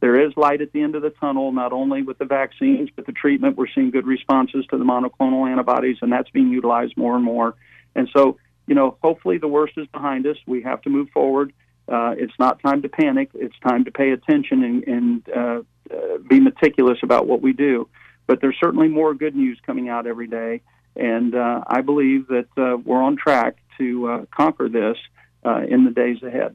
There 0.00 0.20
is 0.20 0.32
light 0.36 0.62
at 0.62 0.72
the 0.72 0.80
end 0.80 0.94
of 0.94 1.02
the 1.02 1.10
tunnel, 1.10 1.50
not 1.52 1.72
only 1.72 2.02
with 2.02 2.18
the 2.18 2.24
vaccines, 2.24 2.88
but 2.94 3.04
the 3.04 3.12
treatment. 3.12 3.56
We're 3.56 3.66
seeing 3.74 3.90
good 3.90 4.06
responses 4.06 4.64
to 4.70 4.78
the 4.78 4.84
monoclonal 4.84 5.50
antibodies, 5.50 5.98
and 6.02 6.12
that's 6.12 6.30
being 6.30 6.50
utilized 6.50 6.96
more 6.96 7.16
and 7.16 7.24
more. 7.24 7.56
And 7.96 8.08
so 8.14 8.38
you 8.68 8.74
know, 8.74 8.96
hopefully 9.02 9.38
the 9.38 9.48
worst 9.48 9.74
is 9.76 9.86
behind 9.88 10.26
us. 10.26 10.36
We 10.46 10.62
have 10.62 10.82
to 10.82 10.90
move 10.90 11.08
forward. 11.10 11.52
Uh, 11.88 12.14
it's 12.18 12.34
not 12.38 12.60
time 12.62 12.82
to 12.82 12.88
panic. 12.88 13.30
It's 13.34 13.58
time 13.66 13.86
to 13.86 13.90
pay 13.90 14.10
attention 14.10 14.62
and, 14.62 14.84
and 14.84 15.28
uh, 15.30 15.62
uh, 15.90 16.18
be 16.28 16.38
meticulous 16.38 16.98
about 17.02 17.26
what 17.26 17.40
we 17.40 17.54
do. 17.54 17.88
But 18.26 18.42
there's 18.42 18.56
certainly 18.60 18.88
more 18.88 19.14
good 19.14 19.34
news 19.34 19.58
coming 19.64 19.88
out 19.88 20.06
every 20.06 20.26
day, 20.26 20.60
and 20.94 21.34
uh, 21.34 21.62
I 21.66 21.80
believe 21.80 22.28
that 22.28 22.48
uh, 22.58 22.76
we're 22.76 23.02
on 23.02 23.16
track 23.16 23.56
to 23.78 24.06
uh, 24.06 24.24
conquer 24.30 24.68
this 24.68 24.98
in 25.44 25.86
the 25.86 25.90
days 25.90 26.22
ahead. 26.22 26.54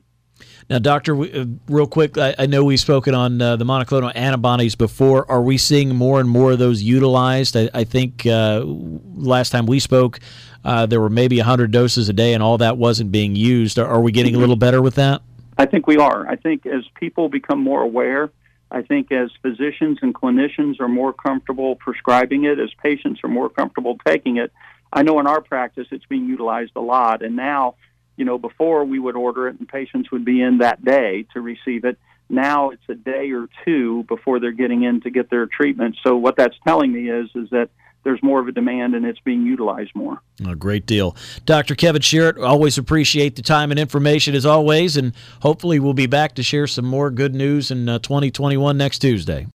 Now, 0.70 0.80
Doctor, 0.80 1.16
uh, 1.22 1.46
real 1.68 1.88
quick, 1.88 2.18
I, 2.18 2.46
know 2.46 2.64
we've 2.64 2.80
spoken 2.80 3.14
on 3.14 3.42
uh, 3.42 3.56
the 3.58 3.66
monoclonal 3.66 4.12
antibodies 4.16 4.76
before. 4.76 5.30
Are 5.30 5.42
we 5.42 5.58
seeing 5.58 5.96
more 5.96 6.20
and 6.20 6.30
more 6.30 6.54
of 6.54 6.60
those 6.60 6.82
utilized? 6.82 7.58
I, 7.58 7.70
I 7.74 7.84
think 7.84 8.26
uh, 8.26 8.64
last 8.64 9.50
time 9.50 9.66
we 9.66 9.80
spoke, 9.80 10.20
uh, 10.64 10.86
there 10.86 11.02
were 11.02 11.10
maybe 11.10 11.38
100 11.38 11.72
doses 11.72 12.08
a 12.10 12.14
day, 12.14 12.34
and 12.34 12.42
all 12.42 12.58
that 12.60 12.78
wasn't 12.78 13.12
being 13.12 13.36
used. 13.36 13.78
Are 13.78 14.02
we 14.02 14.12
getting 14.12 14.36
a 14.36 14.40
little 14.40 14.56
better 14.56 14.82
with 14.82 14.96
that? 14.96 15.22
I 15.58 15.66
think 15.66 15.86
we 15.86 15.98
are. 15.98 16.28
I 16.28 16.36
think 16.36 16.66
as 16.66 16.84
people 16.96 17.30
become 17.30 17.60
more 17.60 17.82
aware, 17.82 18.32
I 18.72 18.82
think 18.82 19.12
as 19.12 19.30
physicians 19.42 20.00
and 20.02 20.16
clinicians 20.16 20.80
are 20.80 20.88
more 20.88 21.14
comfortable 21.14 21.76
prescribing 21.76 22.46
it, 22.46 22.60
as 22.60 22.72
patients 22.82 23.20
are 23.24 23.30
more 23.30 23.50
comfortable 23.50 23.98
taking 24.06 24.38
it, 24.38 24.52
I 24.92 25.04
know 25.04 25.20
in 25.20 25.28
our 25.28 25.42
practice 25.42 25.88
it's 25.92 26.06
being 26.06 26.26
utilized 26.26 26.72
a 26.76 26.82
lot. 26.82 27.24
And 27.24 27.36
now, 27.36 27.76
you 28.16 28.26
know, 28.26 28.38
before 28.38 28.86
we 28.86 29.00
would 29.00 29.16
order 29.16 29.48
it 29.48 29.60
and 29.60 29.68
patients 29.68 30.12
would 30.12 30.26
be 30.26 30.42
in 30.42 30.60
that 30.60 30.84
day 30.84 31.26
to 31.34 31.42
receive 31.42 31.86
it. 31.86 31.98
Now 32.30 32.72
it's 32.72 32.84
a 32.90 32.96
day 32.96 33.32
or 33.32 33.48
two 33.66 34.04
before 34.04 34.40
they're 34.40 34.52
getting 34.52 34.84
in 34.84 35.02
to 35.02 35.10
get 35.10 35.30
their 35.30 35.46
treatment. 35.46 35.98
So 36.04 36.16
what 36.16 36.36
that's 36.38 36.56
telling 36.66 36.92
me 36.92 37.10
is 37.10 37.30
is 37.36 37.50
that 37.50 37.70
there's 38.04 38.22
more 38.22 38.40
of 38.40 38.48
a 38.48 38.52
demand 38.52 38.96
and 38.96 39.06
it's 39.06 39.20
being 39.20 39.46
utilized 39.46 39.92
more. 39.96 40.22
A 40.46 40.56
great 40.56 40.86
deal. 40.86 41.16
Dr. 41.46 41.76
Kevin 41.76 42.02
Sharrett, 42.02 42.44
always 42.44 42.78
appreciate 42.78 43.36
the 43.36 43.42
time 43.42 43.72
and 43.72 43.80
information 43.80 44.36
as 44.36 44.46
always, 44.46 44.98
and 44.98 45.14
hopefully 45.42 45.80
we'll 45.80 45.94
be 45.94 46.08
back 46.08 46.36
to 46.36 46.44
share 46.44 46.68
some 46.68 46.86
more 46.86 47.10
good 47.10 47.34
news 47.34 47.72
in 47.72 47.88
uh, 47.88 48.00
2021 48.00 48.78
next 48.78 49.00
Tuesday. 49.00 49.48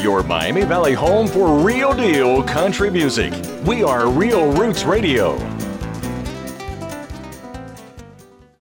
Your 0.00 0.22
Miami 0.22 0.62
Valley 0.62 0.94
home 0.94 1.26
for 1.26 1.58
real 1.58 1.92
deal 1.92 2.42
country 2.44 2.90
music. 2.90 3.32
We 3.64 3.82
are 3.82 4.08
Real 4.08 4.52
Roots 4.52 4.84
Radio. 4.84 5.55